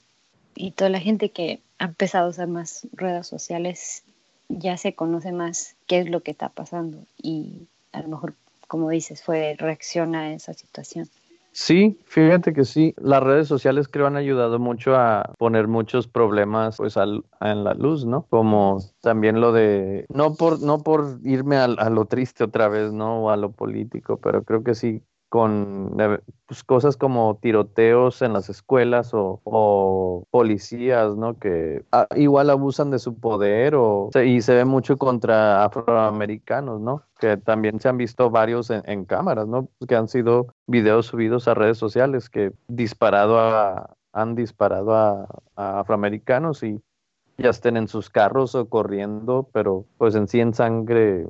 y 0.56 0.72
toda 0.72 0.90
la 0.90 1.00
gente 1.00 1.30
que 1.30 1.62
ha 1.80 1.86
empezado 1.86 2.28
a 2.28 2.30
usar 2.30 2.48
más 2.48 2.88
redes 2.94 3.28
sociales, 3.28 4.04
ya 4.50 4.78
se 4.78 4.94
conoce 4.96 5.32
más 5.32 5.76
qué 5.88 6.00
es 6.00 6.10
lo 6.10 6.22
que 6.22 6.32
está 6.32 6.50
pasando 6.50 7.06
y 7.18 7.68
a 7.92 8.02
lo 8.02 8.10
mejor, 8.10 8.34
como 8.68 8.90
dices, 8.90 9.24
fue 9.24 9.56
reacción 9.58 10.16
a 10.16 10.34
esa 10.34 10.54
situación. 10.54 11.08
Sí, 11.56 12.00
fíjate 12.06 12.52
que 12.52 12.66
sí, 12.66 12.96
las 12.98 13.22
redes 13.22 13.48
sociales 13.48 13.88
creo 13.88 14.08
han 14.08 14.18
ayudado 14.18 14.58
mucho 14.58 14.96
a 14.96 15.34
poner 15.38 15.68
muchos 15.68 16.08
problemas 16.08 16.78
pues 16.78 16.98
al, 16.98 17.26
en 17.42 17.64
la 17.64 17.76
luz, 17.76 18.08
¿no? 18.08 18.26
Como 18.28 18.80
también 19.02 19.40
lo 19.40 19.52
de, 19.52 20.08
no 20.10 20.34
por, 20.34 20.62
no 20.62 20.82
por 20.82 21.20
irme 21.24 21.58
a, 21.58 21.66
a 21.66 21.90
lo 21.92 22.06
triste 22.06 22.44
otra 22.44 22.70
vez, 22.70 22.92
¿no? 22.92 23.26
O 23.26 23.30
a 23.30 23.38
lo 23.38 23.52
político, 23.52 24.18
pero 24.18 24.44
creo 24.44 24.64
que 24.64 24.74
sí 24.74 25.04
con 25.34 25.96
eh, 26.00 26.20
pues, 26.46 26.64
cosas 26.64 26.96
como 26.96 27.40
tiroteos 27.42 28.22
en 28.22 28.34
las 28.34 28.50
escuelas 28.50 29.14
o, 29.14 30.28
policías, 30.30 31.16
¿no? 31.16 31.40
Que 31.40 31.84
ah, 31.92 32.06
igual 32.16 32.52
abusan 32.52 32.92
de 32.92 33.00
su 33.00 33.20
poder 33.20 33.74
o, 33.74 34.12
y 34.24 34.42
se 34.42 34.54
ve 34.54 34.64
mucho 34.64 35.00
contra 35.00 35.66
afroamericanos, 35.66 36.80
¿no? 36.82 37.02
Que 37.20 37.38
también 37.38 37.80
se 37.80 37.90
han 37.90 37.98
visto 37.98 38.30
varios 38.30 38.70
en, 38.70 39.06
cámaras, 39.06 39.48
¿no? 39.48 39.70
Que 39.88 39.96
han 39.96 40.08
sido 40.08 40.54
videos 40.68 41.08
subidos 41.08 41.48
a 41.48 41.56
redes 41.56 41.80
sociales 41.80 42.30
que 42.30 42.52
disparado 42.68 43.40
a, 43.40 43.96
han 44.12 44.36
disparado 44.36 44.94
a, 44.94 45.28
a 45.56 45.80
afroamericanos 45.80 46.62
y 46.62 46.80
ya 47.40 47.50
estén 47.50 47.76
en 47.78 47.88
sus 47.88 48.12
carros 48.12 48.54
o 48.54 48.70
corriendo, 48.70 49.50
pero 49.52 49.88
pues 49.98 50.14
en 50.14 50.28
sí 50.28 50.42
en 50.42 50.54
sangre 50.54 51.26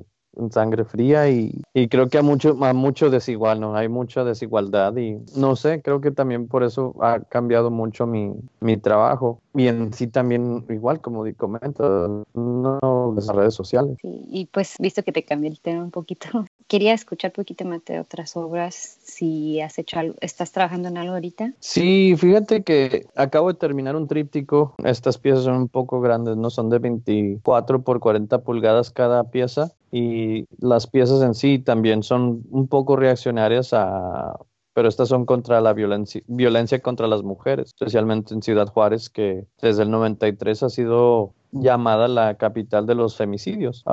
sangre 0.51 0.85
fría 0.85 1.29
y, 1.29 1.61
y, 1.73 1.87
creo 1.87 2.09
que 2.09 2.17
a 2.17 2.21
mucho, 2.21 2.57
a 2.63 2.73
mucho 2.73 3.09
desigual, 3.09 3.59
¿no? 3.59 3.75
Hay 3.75 3.87
mucha 3.87 4.23
desigualdad 4.23 4.95
y 4.97 5.17
no 5.35 5.55
sé, 5.55 5.81
creo 5.81 6.01
que 6.01 6.11
también 6.11 6.47
por 6.47 6.63
eso 6.63 6.95
ha 7.01 7.19
cambiado 7.19 7.71
mucho 7.71 8.07
mi, 8.07 8.33
mi 8.59 8.77
trabajo 8.77 9.41
y 9.53 9.67
en 9.67 9.93
sí 9.93 10.07
también 10.07 10.65
igual 10.69 11.01
como 11.01 11.23
comento, 11.37 12.25
no 12.33 13.13
las 13.15 13.27
redes 13.27 13.53
sociales. 13.53 13.97
Sí, 14.01 14.25
y 14.29 14.45
pues 14.47 14.75
visto 14.79 15.03
que 15.03 15.11
te 15.11 15.23
cambié 15.23 15.49
el 15.49 15.59
tema 15.59 15.83
un 15.83 15.91
poquito, 15.91 16.27
quería 16.67 16.93
escuchar 16.93 17.31
un 17.31 17.43
poquito 17.43 17.65
más 17.65 17.83
de 17.85 17.99
otras 17.99 18.35
obras, 18.35 18.75
si 18.75 19.61
has 19.61 19.77
hecho 19.77 19.99
algo, 19.99 20.15
¿estás 20.21 20.51
trabajando 20.51 20.89
en 20.89 20.97
algo 20.97 21.13
ahorita? 21.13 21.53
Sí, 21.59 22.15
fíjate 22.17 22.63
que 22.63 23.05
acabo 23.15 23.49
de 23.49 23.59
terminar 23.59 23.95
un 23.95 24.07
tríptico, 24.07 24.73
estas 24.83 25.17
piezas 25.17 25.43
son 25.43 25.55
un 25.55 25.69
poco 25.69 26.01
grandes, 26.01 26.37
no 26.37 26.49
son 26.49 26.69
de 26.69 26.79
24 26.79 27.83
por 27.83 27.99
40 27.99 28.39
pulgadas 28.41 28.89
cada 28.89 29.25
pieza 29.25 29.71
y 29.95 30.47
las 30.57 30.87
piezas 30.87 31.21
en 31.21 31.35
sí 31.35 31.59
también 31.59 32.01
son 32.01 32.41
un 32.49 32.67
poco 32.67 32.95
reaccionarias 32.95 33.73
a 33.73 34.33
pero 34.73 34.89
estas 34.89 35.07
son 35.07 35.27
contra 35.27 35.61
la 35.61 35.73
violencia, 35.73 36.23
violencia 36.25 36.81
contra 36.81 37.05
las 37.05 37.21
mujeres, 37.21 37.67
especialmente 37.67 38.33
en 38.33 38.41
Ciudad 38.41 38.67
Juárez, 38.67 39.07
que 39.07 39.45
desde 39.61 39.83
el 39.83 39.91
93 39.91 40.63
ha 40.63 40.69
sido 40.69 41.35
llamada 41.51 42.07
la 42.07 42.37
capital 42.37 42.87
de 42.87 42.95
los 42.95 43.15
femicidios, 43.15 43.83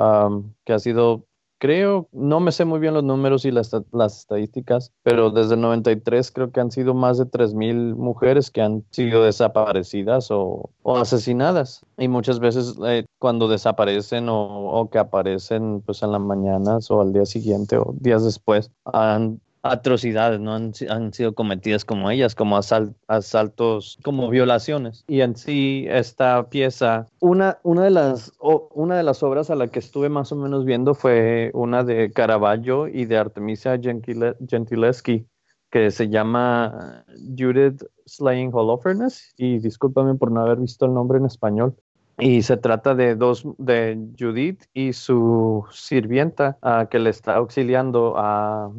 que 0.65 0.73
ha 0.73 0.79
sido 0.79 1.27
creo, 1.61 2.09
no 2.11 2.39
me 2.39 2.51
sé 2.51 2.65
muy 2.65 2.79
bien 2.79 2.95
los 2.95 3.03
números 3.03 3.45
y 3.45 3.51
las, 3.51 3.71
estadísticas, 3.71 4.91
pero 5.03 5.29
desde 5.29 5.53
el 5.53 5.61
93 5.61 6.31
creo 6.31 6.51
que 6.51 6.59
han 6.59 6.71
sido 6.71 6.95
más 6.95 7.19
de 7.19 7.25
3.000 7.25 7.95
mujeres 7.95 8.49
que 8.49 8.63
han 8.63 8.83
sido 8.89 9.23
desaparecidas 9.23 10.29
o, 10.31 10.71
asesinadas. 10.83 11.85
Y 11.99 12.07
muchas 12.07 12.39
veces 12.39 12.75
eh, 12.87 13.05
cuando 13.19 13.47
desaparecen 13.47 14.27
o, 14.27 14.71
o, 14.71 14.89
que 14.89 14.97
aparecen 14.97 15.81
pues 15.81 16.01
en 16.01 16.11
las 16.13 16.21
mañanas 16.21 16.89
o 16.89 16.99
al 16.99 17.13
día 17.13 17.27
siguiente 17.27 17.77
o 17.77 17.93
días 17.99 18.23
después, 18.23 18.71
han 18.85 19.39
atrocidades, 19.63 20.39
¿no? 20.39 20.53
Han, 20.53 20.73
sido 21.13 21.33
cometidas 21.33 21.85
como 21.85 22.09
ellas, 22.09 22.35
como 22.35 22.57
asaltos, 22.57 23.97
como 24.03 24.29
violaciones. 24.29 25.03
Y 25.07 25.21
en 25.21 25.35
sí, 25.35 25.85
esta 25.89 26.49
pieza, 26.49 27.07
una, 27.19 27.59
una, 27.63 27.83
de 27.83 27.91
las, 27.91 28.33
una 28.39 28.97
de 28.97 29.03
las 29.03 29.21
obras 29.23 29.49
a 29.49 29.55
la 29.55 29.67
que 29.67 29.79
estuve 29.79 30.09
más 30.09 30.31
o 30.31 30.35
menos 30.35 30.65
viendo 30.65 30.93
fue 30.93 31.51
una 31.53 31.83
de 31.83 32.11
Caravaggio 32.11 32.87
y 32.87 33.05
de 33.05 33.17
Artemisia 33.17 33.79
Gentileschi, 33.79 35.27
que 35.69 35.91
se 35.91 36.09
llama 36.09 37.05
Judith 37.37 37.83
Slaying 38.05 38.51
Holofernes, 38.53 39.33
y 39.37 39.59
discúlpame 39.59 40.15
por 40.15 40.31
no 40.31 40.41
haber 40.41 40.57
visto 40.57 40.85
el 40.85 40.93
nombre 40.93 41.19
en 41.19 41.25
español. 41.25 41.75
Y 42.17 42.43
se 42.43 42.57
trata 42.57 42.93
de 42.93 43.15
dos, 43.15 43.47
de 43.57 43.97
Judith 44.19 44.65
y 44.73 44.93
su 44.93 45.65
sirvienta 45.71 46.57
que 46.91 46.99
le 46.99 47.09
está 47.09 47.35
auxiliando 47.35 48.15
a, 48.17 48.69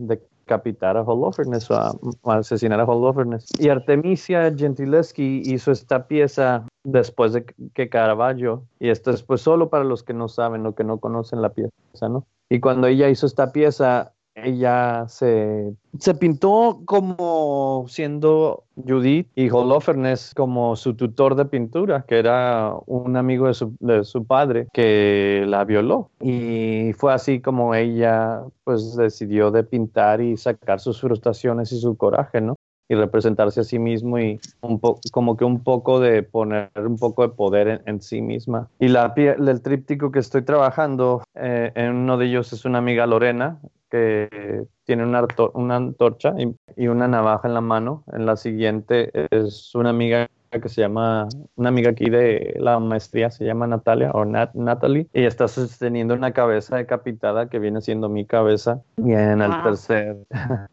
decapitar 0.43 0.97
a 0.97 1.03
Holofernes 1.03 1.71
o 1.71 1.75
a, 1.75 1.95
asesinar 2.37 2.81
a 2.81 2.85
Holofernes. 2.85 3.47
Y 3.59 3.69
Artemisia 3.69 4.53
Gentileschi 4.55 5.43
hizo 5.45 5.73
esta 5.73 6.07
pieza 6.07 6.67
después 6.85 7.33
de 7.33 7.45
que 7.75 7.89
Caravaggio, 7.89 8.65
y 8.79 8.89
esto 8.89 9.11
es 9.11 9.23
pues 9.23 9.41
solo 9.41 9.71
para 9.71 9.85
los 9.85 10.03
que 10.03 10.15
no 10.15 10.29
saben 10.29 10.67
o 10.67 10.75
que 10.75 10.85
no 10.85 10.99
conocen 10.99 11.43
la 11.43 11.51
pieza, 11.51 11.73
¿no? 12.09 12.27
Y 12.49 12.61
cuando 12.61 12.87
ella 12.87 13.09
hizo 13.09 13.27
esta 13.27 13.53
pieza, 13.53 14.13
ella 14.35 15.05
se, 15.09 15.75
se 15.99 16.15
pintó 16.15 16.83
como 16.85 17.85
siendo 17.89 18.65
Judith 18.77 19.29
y 19.35 19.51
Holofernes 19.51 20.33
como 20.35 20.77
su 20.77 20.95
tutor 20.95 21.35
de 21.35 21.45
pintura, 21.45 22.05
que 22.07 22.19
era 22.19 22.75
un 22.87 23.17
amigo 23.17 23.47
de 23.47 23.55
su, 23.55 23.75
de 23.81 24.05
su 24.05 24.25
padre 24.25 24.69
que 24.73 25.45
la 25.47 25.65
violó. 25.65 26.11
Y 26.21 26.93
fue 26.97 27.13
así 27.13 27.41
como 27.41 27.75
ella 27.75 28.43
pues 28.65 28.97
decidió 28.97 29.51
de 29.51 29.65
pintar 29.65 30.21
y 30.21 30.37
sacar 30.37 30.81
sus 30.81 31.01
frustraciones 31.01 31.73
y 31.73 31.81
su 31.81 31.97
coraje, 31.97 32.41
¿no? 32.41 32.57
y 32.89 32.95
representarse 32.95 33.61
a 33.61 33.65
sí 33.65 33.79
mismo 33.79 34.19
y 34.19 34.39
un 34.61 34.79
como 35.13 35.37
que 35.37 35.47
un 35.47 35.63
poco 35.63 35.99
de 35.99 36.23
poner 36.23 36.71
un 36.77 36.99
poco 36.99 37.23
de 37.23 37.31
poder 37.31 37.83
en, 37.87 38.03
sí 38.03 38.21
misma. 38.21 38.69
Y 38.79 38.89
la 38.89 39.15
el 39.17 39.63
tríptico 39.63 40.11
que 40.11 40.19
estoy 40.19 40.43
trabajando, 40.43 41.23
eh, 41.35 41.73
en 41.75 41.95
uno 41.95 42.19
de 42.19 42.27
ellos 42.27 42.53
es 42.53 42.67
una 42.67 42.79
amiga 42.79 43.07
Lorena 43.07 43.59
que 43.93 44.65
tiene 44.85 45.05
una, 45.05 45.27
una 45.53 45.77
antorcha 45.77 46.33
y, 46.77 46.89
una 46.89 47.09
navaja 47.09 47.47
en 47.47 47.55
la 47.55 47.61
mano. 47.61 48.05
En 48.13 48.25
la 48.25 48.37
siguiente 48.37 49.11
es 49.31 49.75
una 49.75 49.91
amiga 49.91 50.31
que 50.51 50.69
se 50.69 50.81
llama, 50.81 51.29
una 51.57 51.69
amiga 51.69 51.91
aquí 51.91 52.09
de 52.09 52.55
la 52.59 52.79
maestría, 52.79 53.31
se 53.31 53.45
llama 53.45 53.67
Natalia 53.67 54.11
o 54.13 54.25
Nat, 54.25 54.55
Natalie, 54.55 55.09
y 55.13 55.25
está 55.25 55.47
sosteniendo 55.47 56.15
una 56.15 56.33
cabeza 56.33 56.77
decapitada 56.77 57.49
que 57.49 57.59
viene 57.59 57.83
siendo 57.83 58.09
mi 58.09 58.27
cabeza. 58.27 58.83
Y 58.97 59.13
en 59.13 59.43
el 59.43 59.63
tercer, 59.63 60.17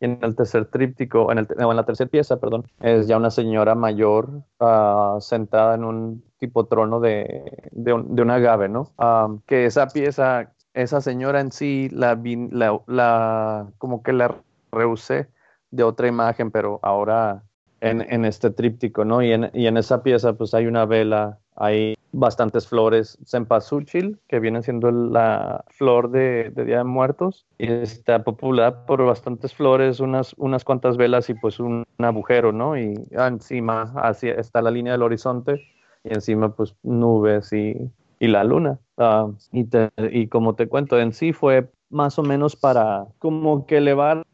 y 0.00 0.04
en 0.04 0.18
el 0.22 0.36
tercer 0.36 0.66
tríptico, 0.66 1.32
en, 1.32 1.38
el, 1.38 1.48
en 1.58 1.76
la 1.76 1.84
tercera 1.84 2.10
pieza, 2.10 2.38
perdón, 2.38 2.64
es 2.80 3.06
ya 3.06 3.16
una 3.16 3.30
señora 3.30 3.74
mayor 3.74 4.42
uh, 4.60 5.20
sentada 5.20 5.74
en 5.74 5.84
un 5.84 6.22
tipo 6.38 6.66
trono 6.66 7.00
de, 7.00 7.68
de, 7.70 7.92
un, 7.92 8.14
de 8.14 8.22
un, 8.22 8.30
agave, 8.30 8.68
¿no? 8.68 8.92
Um, 8.98 9.40
que 9.46 9.66
esa 9.66 9.86
pieza, 9.86 10.52
esa 10.76 11.00
señora 11.00 11.40
en 11.40 11.50
sí, 11.50 11.88
la, 11.90 12.20
la, 12.50 12.80
la 12.86 13.66
como 13.78 14.02
que 14.02 14.12
la 14.12 14.34
rehusé 14.70 15.28
de 15.70 15.82
otra 15.82 16.06
imagen, 16.06 16.50
pero 16.50 16.78
ahora 16.82 17.42
en, 17.80 18.00
en 18.02 18.24
este 18.24 18.50
tríptico, 18.50 19.04
¿no? 19.04 19.22
Y 19.22 19.32
en, 19.32 19.50
y 19.52 19.66
en 19.66 19.76
esa 19.76 20.02
pieza, 20.02 20.34
pues 20.34 20.54
hay 20.54 20.66
una 20.66 20.86
vela 20.86 21.38
hay 21.56 21.96
bastantes 22.12 22.68
flores 22.68 23.18
cempasúchil, 23.26 24.18
que 24.28 24.40
viene 24.40 24.62
siendo 24.62 24.90
la 24.90 25.64
flor 25.68 26.10
de, 26.10 26.52
Día 26.54 26.78
de 26.78 26.84
Muertos, 26.84 27.46
y 27.58 27.70
está 27.70 28.22
popular 28.22 28.84
por 28.86 29.04
bastantes 29.04 29.54
flores, 29.54 30.00
unas, 30.00 30.34
unas 30.36 30.64
cuantas 30.64 30.96
velas 30.96 31.28
y 31.30 31.34
pues 31.34 31.58
un, 31.58 31.84
agujero, 31.98 32.52
¿no? 32.52 32.78
Y 32.78 32.94
encima 33.10 33.92
así 33.96 34.28
está 34.28 34.60
la 34.60 34.70
línea 34.70 34.92
del 34.92 35.02
horizonte 35.02 35.62
y 36.04 36.14
encima 36.14 36.54
pues 36.54 36.76
nubes 36.82 37.52
y, 37.52 37.90
la 38.20 38.44
luna. 38.44 38.78
Ah, 38.98 39.28
y, 39.52 39.66
y 40.12 40.28
como 40.28 40.54
te 40.54 40.68
cuento, 40.68 40.98
en 40.98 41.12
sí 41.12 41.32
fue 41.32 41.70
más 41.90 42.18
o 42.18 42.22
menos 42.22 42.56
para 42.56 43.06
como 43.18 43.66
que 43.66 43.78
elevar 43.78 44.24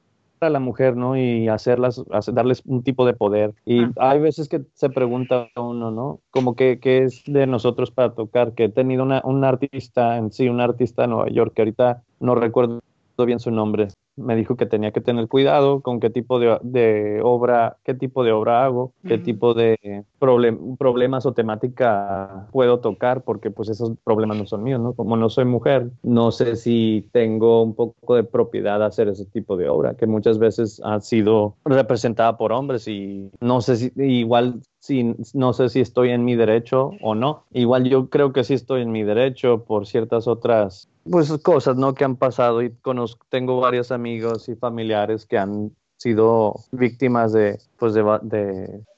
a 0.40 0.50
la 0.50 0.60
mujer, 0.60 0.96
¿no? 0.96 1.16
Y 1.16 1.48
hacerlas, 1.48 2.02
darles 2.32 2.62
un 2.66 2.82
tipo 2.82 3.06
de 3.06 3.14
poder. 3.14 3.54
Y 3.64 3.82
hay 3.96 4.20
veces 4.20 4.48
que 4.48 4.62
se 4.74 4.90
pregunta 4.90 5.48
uno, 5.56 5.90
¿no? 5.90 6.20
Como 6.30 6.56
que, 6.56 6.80
¿qué 6.80 7.04
es 7.04 7.22
de 7.26 7.46
nosotros 7.46 7.90
para 7.90 8.14
tocar? 8.14 8.52
Que 8.54 8.64
he 8.64 8.68
tenido 8.68 9.04
una, 9.04 9.22
un 9.24 9.44
artista 9.44 10.16
en 10.16 10.32
sí, 10.32 10.48
un 10.48 10.60
artista 10.60 11.02
de 11.02 11.08
Nueva 11.08 11.28
York, 11.28 11.52
que 11.54 11.62
ahorita 11.62 12.02
no 12.20 12.34
recuerdo 12.34 12.80
bien 13.24 13.38
su 13.38 13.50
nombre, 13.50 13.88
me 14.16 14.36
dijo 14.36 14.56
que 14.56 14.66
tenía 14.66 14.90
que 14.90 15.00
tener 15.00 15.28
cuidado 15.28 15.80
con 15.80 16.00
qué 16.00 16.10
tipo 16.10 16.38
de, 16.38 17.20
obra, 17.22 17.78
qué 17.84 17.94
tipo 17.94 18.24
de 18.24 18.32
obra 18.32 18.64
hago, 18.64 18.92
qué 19.06 19.18
tipo 19.18 19.54
de 19.54 20.04
problemas 20.18 21.26
o 21.26 21.32
temática 21.32 22.48
puedo 22.52 22.80
tocar, 22.80 23.22
porque 23.22 23.50
pues 23.50 23.68
esos 23.68 23.92
problemas 24.04 24.36
no 24.36 24.46
son 24.46 24.62
míos, 24.62 24.80
¿no? 24.80 24.92
Como 24.92 25.16
no 25.16 25.30
soy 25.30 25.44
mujer, 25.44 25.90
no 26.02 26.30
sé 26.30 26.56
si 26.56 27.08
tengo 27.12 27.62
un 27.62 27.74
poco 27.74 28.16
de 28.16 28.24
propiedad 28.24 28.82
a 28.82 28.86
hacer 28.86 29.08
ese 29.08 29.24
tipo 29.26 29.56
de 29.56 29.68
obra, 29.68 29.94
que 29.94 30.06
muchas 30.06 30.38
veces 30.38 30.80
ha 30.84 31.00
sido 31.00 31.56
representada 31.64 32.36
por 32.36 32.52
hombres 32.52 32.86
y 32.88 33.30
no 33.40 33.60
sé 33.60 33.76
si 33.76 33.92
igual 33.96 34.60
si 34.82 35.14
no 35.32 35.52
sé 35.52 35.68
si 35.68 35.80
estoy 35.80 36.10
en 36.10 36.24
mi 36.24 36.34
derecho 36.34 36.90
o 37.00 37.14
no. 37.14 37.46
Igual 37.52 37.88
yo 37.88 38.10
creo 38.10 38.32
que 38.32 38.42
sí 38.42 38.54
estoy 38.54 38.82
en 38.82 38.90
mi 38.90 39.04
derecho 39.04 39.64
por 39.64 39.86
ciertas 39.86 40.26
otras 40.26 40.88
pues 41.08 41.30
cosas, 41.38 41.76
¿no? 41.76 41.94
Que 41.94 42.02
han 42.02 42.16
pasado 42.16 42.62
y 42.62 42.72
conozco, 42.82 43.24
tengo 43.28 43.60
varios 43.60 43.92
amigos 43.92 44.48
y 44.48 44.56
familiares 44.56 45.24
que 45.24 45.38
han 45.38 45.70
sido 45.98 46.56
víctimas 46.72 47.32
de, 47.32 47.60
pues 47.78 47.94
de, 47.94 48.02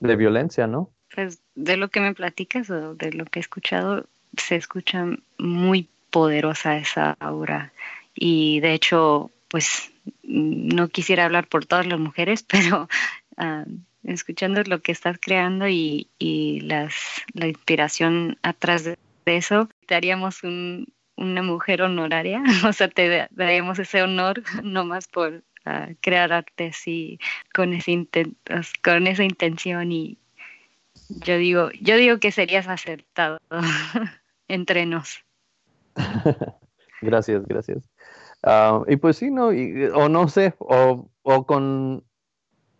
de, 0.00 0.16
violencia, 0.16 0.66
¿no? 0.66 0.90
Pues 1.14 1.42
de 1.54 1.76
lo 1.76 1.88
que 1.88 2.00
me 2.00 2.14
platicas 2.14 2.70
o 2.70 2.94
de 2.94 3.12
lo 3.12 3.26
que 3.26 3.40
he 3.40 3.42
escuchado, 3.42 4.06
se 4.38 4.56
escucha 4.56 5.04
muy 5.36 5.90
poderosa 6.10 6.78
esa 6.78 7.14
aura. 7.20 7.74
Y 8.14 8.60
de 8.60 8.72
hecho, 8.72 9.30
pues 9.48 9.92
no 10.22 10.88
quisiera 10.88 11.26
hablar 11.26 11.46
por 11.46 11.66
todas 11.66 11.86
las 11.86 12.00
mujeres, 12.00 12.42
pero 12.48 12.88
ah, 13.36 13.66
escuchando 14.04 14.62
lo 14.64 14.80
que 14.80 14.92
estás 14.92 15.18
creando 15.20 15.68
y, 15.68 16.08
y 16.18 16.60
las, 16.60 16.94
la 17.32 17.46
inspiración 17.46 18.38
atrás 18.42 18.84
de 18.84 18.96
eso, 19.26 19.68
te 19.86 19.94
haríamos 19.94 20.42
un, 20.44 20.92
una 21.16 21.42
mujer 21.42 21.82
honoraria, 21.82 22.42
o 22.68 22.72
sea, 22.72 22.88
te 22.88 23.28
daríamos 23.30 23.78
ese 23.78 24.02
honor 24.02 24.42
nomás 24.62 25.08
por 25.08 25.42
ah, 25.64 25.88
crear 26.00 26.32
arte 26.32 26.72
y 26.86 27.18
con 27.52 27.72
ese 27.72 28.06
con 28.82 29.06
esa 29.06 29.24
intención 29.24 29.92
y 29.92 30.18
yo 31.08 31.36
digo, 31.36 31.70
yo 31.80 31.96
digo 31.96 32.18
que 32.18 32.32
serías 32.32 32.68
aceptado 32.68 33.38
entre 34.48 34.86
nos. 34.86 35.24
gracias, 37.02 37.44
gracias. 37.46 37.90
Ah, 38.42 38.82
y 38.88 38.96
pues 38.96 39.16
sí, 39.16 39.30
no, 39.30 39.48
o 39.94 40.08
no 40.08 40.28
sé, 40.28 40.54
o, 40.58 41.08
o 41.22 41.46
con, 41.46 42.04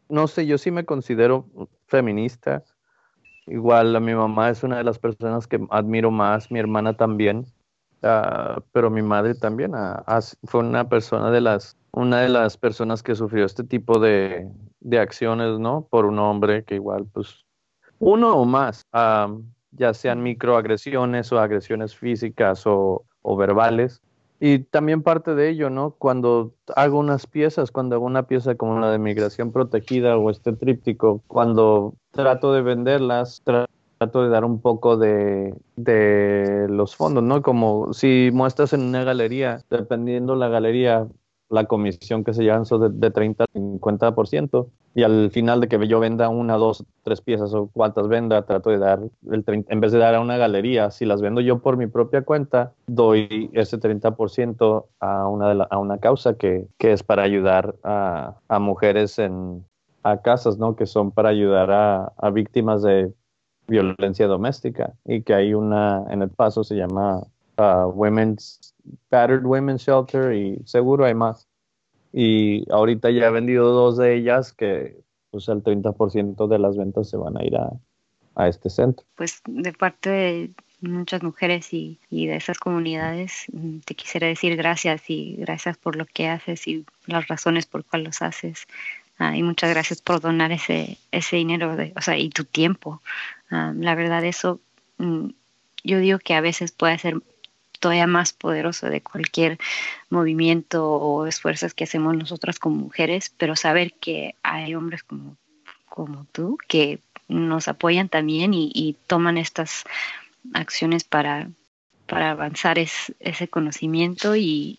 no 0.08 0.26
sé, 0.26 0.46
yo 0.46 0.58
sí 0.58 0.70
me 0.70 0.84
considero 0.84 1.46
feminista. 1.86 2.62
Igual 3.46 3.94
a 3.94 4.00
mi 4.00 4.14
mamá 4.14 4.50
es 4.50 4.62
una 4.62 4.78
de 4.78 4.84
las 4.84 4.98
personas 4.98 5.46
que 5.46 5.60
admiro 5.70 6.10
más, 6.10 6.50
mi 6.50 6.58
hermana 6.58 6.96
también. 6.96 7.46
Ah, 8.02 8.60
pero 8.72 8.90
mi 8.90 9.00
madre 9.00 9.34
también 9.34 9.72
ah, 9.74 10.20
fue 10.44 10.60
una 10.60 10.88
persona 10.88 11.30
de 11.30 11.40
las, 11.40 11.76
una 11.92 12.20
de 12.20 12.28
las 12.28 12.58
personas 12.58 13.02
que 13.02 13.14
sufrió 13.14 13.46
este 13.46 13.64
tipo 13.64 13.98
de, 13.98 14.50
de 14.80 14.98
acciones, 14.98 15.58
¿no? 15.58 15.86
Por 15.90 16.04
un 16.04 16.18
hombre 16.18 16.64
que 16.64 16.74
igual, 16.74 17.06
pues, 17.12 17.44
uno 17.98 18.36
o 18.36 18.44
más, 18.44 18.82
ah, 18.92 19.34
ya 19.70 19.94
sean 19.94 20.22
microagresiones 20.22 21.32
o 21.32 21.40
agresiones 21.40 21.96
físicas 21.96 22.64
o 22.66 23.06
verbales. 23.36 24.02
Y 24.46 24.58
también 24.58 25.02
parte 25.02 25.34
de 25.34 25.48
ello, 25.48 25.70
¿no? 25.70 25.92
Cuando 25.92 26.52
hago 26.76 26.98
unas 26.98 27.26
piezas, 27.26 27.70
cuando 27.70 27.96
hago 27.96 28.04
una 28.04 28.26
pieza 28.26 28.56
como 28.56 28.78
la 28.78 28.90
de 28.90 28.98
migración 28.98 29.52
protegida 29.52 30.18
o 30.18 30.28
este 30.28 30.52
tríptico, 30.52 31.22
cuando 31.28 31.94
trato 32.10 32.52
de 32.52 32.60
venderlas, 32.60 33.40
trato 33.42 34.22
de 34.22 34.28
dar 34.28 34.44
un 34.44 34.60
poco 34.60 34.98
de, 34.98 35.54
de 35.76 36.66
los 36.68 36.94
fondos, 36.94 37.24
¿no? 37.24 37.40
Como 37.40 37.94
si 37.94 38.28
muestras 38.34 38.74
en 38.74 38.82
una 38.82 39.02
galería, 39.02 39.64
dependiendo 39.70 40.36
la 40.36 40.48
galería, 40.48 41.08
la 41.48 41.64
comisión 41.64 42.22
que 42.22 42.34
se 42.34 42.42
llevan 42.42 42.66
son 42.66 42.82
de, 42.82 42.90
de 42.90 43.10
30 43.10 43.44
a 43.44 43.46
50%, 43.46 44.68
y 44.94 45.02
al 45.02 45.30
final 45.30 45.60
de 45.60 45.68
que 45.68 45.86
yo 45.88 45.98
venda 46.00 46.28
una, 46.28 46.54
dos, 46.56 46.84
tres 47.02 47.20
piezas 47.20 47.52
o 47.54 47.68
cuantas 47.68 48.08
venda, 48.08 48.42
trato 48.42 48.70
de 48.70 48.78
dar, 48.78 49.00
el 49.30 49.44
30, 49.44 49.72
en 49.72 49.80
vez 49.80 49.92
de 49.92 49.98
dar 49.98 50.14
a 50.14 50.20
una 50.20 50.36
galería, 50.36 50.90
si 50.90 51.04
las 51.04 51.20
vendo 51.20 51.40
yo 51.40 51.58
por 51.58 51.76
mi 51.76 51.86
propia 51.86 52.22
cuenta, 52.22 52.72
doy 52.86 53.50
ese 53.52 53.78
30% 53.78 54.86
a 55.00 55.28
una, 55.28 55.48
de 55.48 55.54
la, 55.56 55.64
a 55.64 55.78
una 55.78 55.98
causa 55.98 56.34
que, 56.34 56.68
que 56.78 56.92
es 56.92 57.02
para 57.02 57.22
ayudar 57.22 57.74
a, 57.82 58.36
a 58.48 58.58
mujeres 58.60 59.18
en, 59.18 59.64
a 60.04 60.22
casas, 60.22 60.58
¿no? 60.58 60.76
Que 60.76 60.86
son 60.86 61.10
para 61.10 61.30
ayudar 61.30 61.70
a, 61.72 62.12
a 62.16 62.30
víctimas 62.30 62.82
de 62.82 63.12
violencia 63.66 64.26
doméstica 64.26 64.94
y 65.04 65.22
que 65.22 65.34
hay 65.34 65.54
una 65.54 66.04
en 66.10 66.22
el 66.22 66.28
paso 66.28 66.62
se 66.64 66.76
llama 66.76 67.22
uh, 67.56 67.88
Women's 67.94 68.74
Battered 69.10 69.44
Women's 69.44 69.82
Shelter 69.82 70.34
y 70.34 70.60
seguro 70.66 71.04
hay 71.04 71.14
más. 71.14 71.48
Y 72.16 72.64
ahorita 72.70 73.10
ya 73.10 73.26
he 73.26 73.30
vendido 73.30 73.72
dos 73.72 73.96
de 73.96 74.14
ellas 74.14 74.52
que 74.52 74.96
pues 75.32 75.48
el 75.48 75.64
30% 75.64 76.46
de 76.46 76.58
las 76.60 76.76
ventas 76.76 77.10
se 77.10 77.16
van 77.16 77.36
a 77.36 77.44
ir 77.44 77.56
a, 77.56 77.72
a, 78.36 78.46
este 78.48 78.70
centro. 78.70 79.04
Pues 79.16 79.42
de 79.46 79.72
parte 79.72 80.10
de 80.10 80.50
muchas 80.80 81.24
mujeres 81.24 81.74
y, 81.74 81.98
y 82.10 82.26
de 82.26 82.36
esas 82.36 82.58
comunidades 82.58 83.46
mm, 83.52 83.78
te 83.80 83.96
quisiera 83.96 84.28
decir 84.28 84.54
gracias 84.54 85.02
y 85.10 85.34
gracias 85.38 85.76
por 85.76 85.96
lo 85.96 86.06
que 86.06 86.28
haces 86.28 86.68
y 86.68 86.84
las 87.06 87.26
razones 87.26 87.66
por 87.66 87.84
cuál 87.84 88.04
los 88.04 88.22
haces. 88.22 88.68
Ah, 89.18 89.36
y 89.36 89.42
muchas 89.42 89.70
gracias 89.70 90.00
por 90.00 90.20
donar 90.20 90.52
ese, 90.52 90.98
ese 91.10 91.36
dinero 91.36 91.76
o 91.96 92.00
sea, 92.00 92.16
y 92.16 92.30
tu 92.30 92.44
tiempo. 92.44 93.02
Ah, 93.50 93.72
la 93.76 93.96
verdad, 93.96 94.24
eso 94.24 94.60
mm, 94.98 95.30
yo 95.82 95.98
digo 95.98 96.20
que 96.20 96.34
a 96.34 96.40
veces 96.40 96.70
puede 96.70 96.96
ser 96.98 97.20
todavía 97.84 98.06
más 98.06 98.32
poderoso 98.32 98.88
de 98.88 99.02
cualquier 99.02 99.58
movimiento 100.08 100.90
o 100.90 101.26
esfuerzos 101.26 101.74
que 101.74 101.84
hacemos 101.84 102.16
nosotras 102.16 102.58
como 102.58 102.76
mujeres, 102.76 103.30
pero 103.36 103.56
saber 103.56 103.92
que 103.92 104.36
hay 104.42 104.74
hombres 104.74 105.02
como, 105.02 105.36
como 105.84 106.24
tú 106.32 106.56
que 106.66 107.00
nos 107.28 107.68
apoyan 107.68 108.08
también 108.08 108.54
y, 108.54 108.96
toman 109.06 109.36
estas 109.36 109.84
acciones 110.54 111.04
para, 111.04 111.50
para 112.06 112.30
avanzar 112.30 112.78
ese 112.78 113.48
conocimiento 113.48 114.34
y, 114.34 114.78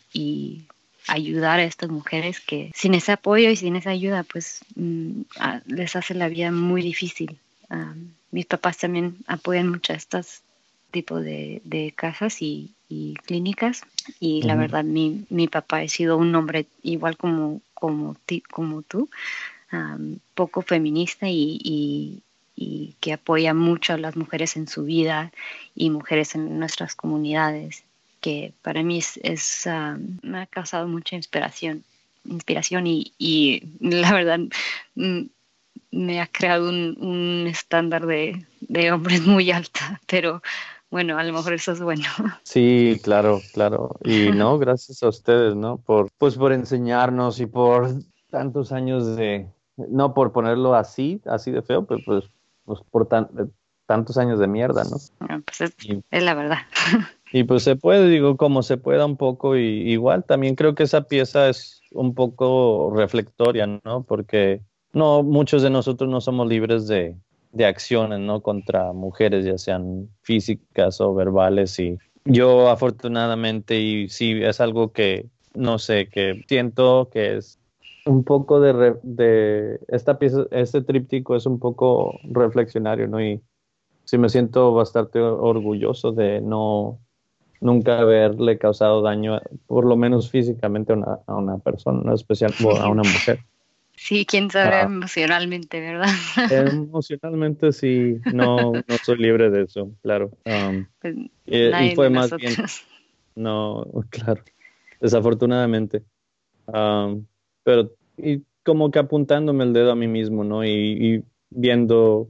ayudar 1.08 1.60
a 1.60 1.66
estas 1.66 1.92
mujeres 1.92 2.40
que 2.40 2.72
sin 2.74 2.96
ese 2.96 3.12
apoyo 3.12 3.52
y 3.52 3.56
sin 3.56 3.76
esa 3.76 3.92
ayuda, 3.92 4.24
pues 4.24 4.66
mm, 4.74 5.22
les 5.68 5.96
hace 5.96 6.16
la 6.16 6.28
vida 6.28 6.52
muy 6.52 6.82
difícil. 6.82 7.38
mis 8.32 8.48
papás 8.48 8.80
también 8.80 9.18
apoyan 9.28 9.70
mucho 9.70 9.94
a 9.94 9.96
estos 9.96 10.42
tipos 10.96 11.22
de, 11.24 11.94
casas 11.94 12.42
y, 12.42 12.75
clínicas 13.26 13.84
y 14.20 14.44
la 14.44 14.56
verdad 14.56 14.84
mi, 14.84 15.26
mi 15.30 15.48
papá 15.48 15.80
ha 15.80 15.88
sido 15.88 16.18
un 16.18 16.34
hombre 16.36 16.68
igual 16.84 17.18
como, 17.18 17.62
como, 17.74 18.16
como 18.52 18.82
tú, 18.84 19.10
poco 20.36 20.62
feminista 20.62 21.28
y, 21.28 22.22
y 22.56 22.96
que 23.00 23.14
apoya 23.14 23.54
mucho 23.54 23.94
a 23.94 23.98
las 23.98 24.16
mujeres 24.16 24.56
en 24.56 24.68
su 24.68 24.84
vida 24.84 25.32
y 25.76 25.90
mujeres 25.90 26.36
en 26.36 26.58
nuestras 26.58 26.96
comunidades, 26.96 27.84
que 28.22 28.54
para 28.62 28.82
mí 28.82 29.00
es, 29.00 29.70
me 30.22 30.40
ha 30.40 30.46
causado 30.46 30.88
mucha 30.88 31.16
inspiración, 31.16 31.84
inspiración 32.24 32.88
y, 32.88 33.14
y 33.18 33.64
la 33.80 34.14
verdad 34.14 34.40
mm, 34.96 35.22
me 35.92 36.22
ha 36.22 36.28
creado 36.28 36.70
un, 36.70 36.98
un 37.00 37.48
estándar 37.48 38.06
de, 38.06 38.46
de, 38.62 38.92
hombres 38.92 39.22
muy 39.22 39.52
alta, 39.52 40.02
pero 40.08 40.42
bueno, 40.90 41.18
a 41.18 41.24
lo 41.24 41.34
mejor 41.34 41.54
eso 41.54 41.72
es 41.72 41.82
bueno. 41.82 42.04
Sí, 42.44 43.00
claro, 43.04 43.42
claro. 43.54 43.96
Y 44.04 44.32
no, 44.32 44.58
gracias 44.58 45.04
a 45.04 45.10
ustedes, 45.10 45.56
¿no? 45.56 45.78
Por, 45.78 46.10
pues 46.18 46.36
por 46.36 46.54
enseñarnos 46.54 47.40
y 47.40 47.46
por 47.46 47.90
tantos 48.30 48.72
años 48.72 49.16
de, 49.16 49.48
no 49.76 50.14
por 50.14 50.32
ponerlo 50.32 50.76
así, 50.76 51.22
así 51.26 51.52
de 51.52 51.62
feo, 51.62 51.86
pero 51.86 52.02
pues 52.06 52.26
pues, 52.66 52.80
por 52.90 53.08
tantos 53.08 54.18
años 54.18 54.40
de 54.40 54.48
mierda, 54.48 54.84
¿no? 54.84 54.98
Ah, 55.22 55.40
pues 55.46 55.62
es, 55.62 56.24
la 56.24 56.34
verdad. 56.34 56.58
Y 57.32 57.44
pues 57.44 57.64
se 57.64 57.76
puede, 57.76 58.08
digo, 58.08 58.38
como 58.38 58.64
se 58.64 58.78
pueda 58.78 59.06
un 59.06 59.18
poco, 59.18 59.58
y 59.58 59.92
igual 59.92 60.24
también 60.24 60.56
creo 60.56 60.74
que 60.74 60.84
esa 60.84 61.02
pieza 61.02 61.50
es 61.50 61.82
un 61.92 62.14
poco 62.14 62.94
reflectoria, 62.96 63.68
¿no? 63.84 64.04
Porque 64.04 64.62
no, 64.94 65.22
muchos 65.22 65.62
de 65.62 65.70
nosotros 65.70 66.10
no 66.10 66.22
somos 66.22 66.48
libres 66.48 66.88
de, 66.88 67.18
de 67.56 67.66
acciones, 67.66 68.20
¿no? 68.20 68.42
Contra 68.42 68.94
mujeres, 68.94 69.46
ya 69.46 69.58
sean 69.58 70.10
físicas 70.22 71.02
o 71.02 71.16
verbales, 71.16 71.80
y 71.80 71.98
yo 72.26 72.70
afortunadamente, 72.70 73.80
y 73.80 74.10
sí, 74.10 74.40
es 74.44 74.60
algo 74.60 74.92
que, 74.92 75.28
no 75.54 75.80
sé, 75.80 76.10
que 76.10 76.44
siento 76.48 77.10
que 77.12 77.38
es 77.38 77.60
un 78.06 78.24
poco 78.24 78.60
de, 78.60 78.96
de 79.04 79.80
esta 79.88 80.20
pieza, 80.20 80.46
este 80.52 80.82
tríptico 80.82 81.36
es 81.36 81.46
un 81.46 81.60
poco 81.60 82.20
reflexionario, 82.24 83.08
¿no? 83.08 83.24
Y 83.24 83.42
sí 84.04 84.18
me 84.18 84.30
siento 84.30 84.74
bastante 84.74 85.20
orgulloso 85.20 86.12
de 86.12 86.42
no 86.42 87.00
nunca 87.62 88.00
haberle 88.00 88.58
causado 88.58 89.02
daño, 89.02 89.40
por 89.66 89.86
lo 89.86 89.96
menos 89.96 90.30
físicamente, 90.30 90.94
a 90.94 90.98
una, 90.98 91.20
a 91.26 91.36
una 91.36 91.58
persona, 91.58 92.14
especial 92.14 92.54
a 92.80 92.90
una 92.90 93.02
mujer. 93.02 93.40
Sí, 93.98 94.26
quién 94.26 94.52
sabe 94.52 94.76
ah. 94.76 94.82
emocionalmente, 94.84 95.80
¿verdad? 95.80 96.10
Emocionalmente 96.52 97.72
sí, 97.72 98.20
no, 98.34 98.74
no 98.74 98.98
soy 99.04 99.18
libre 99.18 99.50
de 99.50 99.64
eso, 99.64 99.92
claro. 100.02 100.32
Um, 100.46 100.86
pues 101.00 101.16
y, 101.46 101.96
fue 101.96 102.10
más 102.10 102.36
bien, 102.36 102.56
no, 103.36 103.86
claro, 104.10 104.44
desafortunadamente. 105.00 106.04
Um, 106.68 107.26
pero 107.64 107.92
y 108.18 108.42
como 108.64 108.92
que 108.92 109.00
apuntándome 109.00 109.64
el 109.64 109.74
dedo 109.74 109.92
a 109.92 109.96
mí 109.96 110.08
mismo, 110.08 110.44
¿no? 110.44 110.66
Y, 110.66 111.24
viendo, 111.52 112.30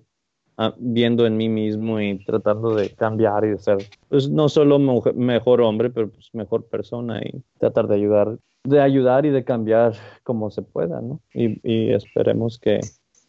ah, 0.58 0.76
viendo 0.78 1.26
en 1.26 1.38
mí 1.38 1.50
mismo 1.50 2.00
y 2.00 2.24
tratando 2.26 2.76
de 2.76 2.90
cambiar 2.90 3.46
y 3.46 3.50
de 3.52 3.58
ser, 3.58 3.78
pues 4.10 4.30
no 4.30 4.50
solo 4.50 4.78
mejor 4.80 5.62
hombre, 5.62 5.90
pero 5.90 6.10
pues 6.10 6.30
mejor 6.34 6.68
persona 6.68 7.22
y 7.24 7.42
tratar 7.58 7.88
de 7.88 7.96
ayudar, 7.96 8.38
de 8.66 8.82
ayudar 8.82 9.26
y 9.26 9.30
de 9.30 9.44
cambiar 9.44 9.94
como 10.24 10.52
se 10.52 10.62
pueda, 10.62 11.02
¿no? 11.02 11.20
Y, 11.34 11.94
esperemos 11.94 12.60
que 12.60 12.80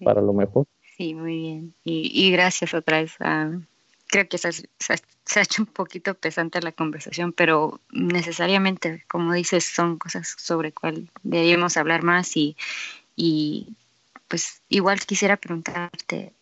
para 0.02 0.20
lo 0.20 0.32
mejor. 0.32 0.66
Sí, 0.96 1.14
muy 1.14 1.38
bien. 1.38 1.74
Y, 1.84 2.10
y 2.12 2.30
gracias 2.32 2.74
otra 2.74 3.00
vez 3.00 3.14
a 3.20 3.50
creo 4.06 4.28
que 4.28 4.38
se, 4.38 4.48
ha 4.48 5.42
hecho 5.42 5.62
un 5.62 5.66
poquito 5.66 6.14
pesante 6.14 6.60
la 6.62 6.72
conversación, 6.72 7.32
pero 7.32 7.80
necesariamente, 7.90 9.04
como 9.08 9.32
dices, 9.32 9.64
son 9.64 9.98
cosas 9.98 10.34
sobre 10.38 10.72
cual 10.72 11.10
deberíamos 11.22 11.76
hablar 11.76 12.02
más 12.02 12.36
y, 12.36 12.56
y 13.14 13.74
pues 14.28 14.62
igual 14.68 15.00
quisiera 15.00 15.36
preguntarte 15.36 16.32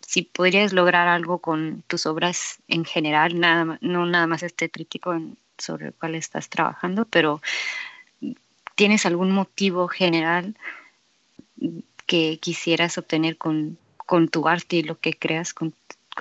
si 0.00 0.22
podrías 0.22 0.72
lograr 0.72 1.08
algo 1.08 1.40
con 1.40 1.82
tus 1.88 2.06
obras 2.06 2.58
en 2.68 2.84
general, 2.84 3.38
nada, 3.38 3.78
no 3.80 4.06
nada 4.06 4.26
más 4.26 4.42
este 4.42 4.68
tríptico 4.68 5.14
sobre 5.58 5.88
el 5.88 5.94
cual 5.94 6.14
estás 6.14 6.48
trabajando, 6.48 7.04
pero 7.04 7.40
¿tienes 8.74 9.06
algún 9.06 9.30
motivo 9.30 9.88
general 9.88 10.56
que 12.06 12.38
quisieras 12.38 12.98
obtener 12.98 13.36
con, 13.36 13.78
con 13.96 14.28
tu 14.28 14.46
arte 14.48 14.76
y 14.76 14.82
lo 14.82 14.98
que 14.98 15.14
creas 15.14 15.54
con 15.54 15.72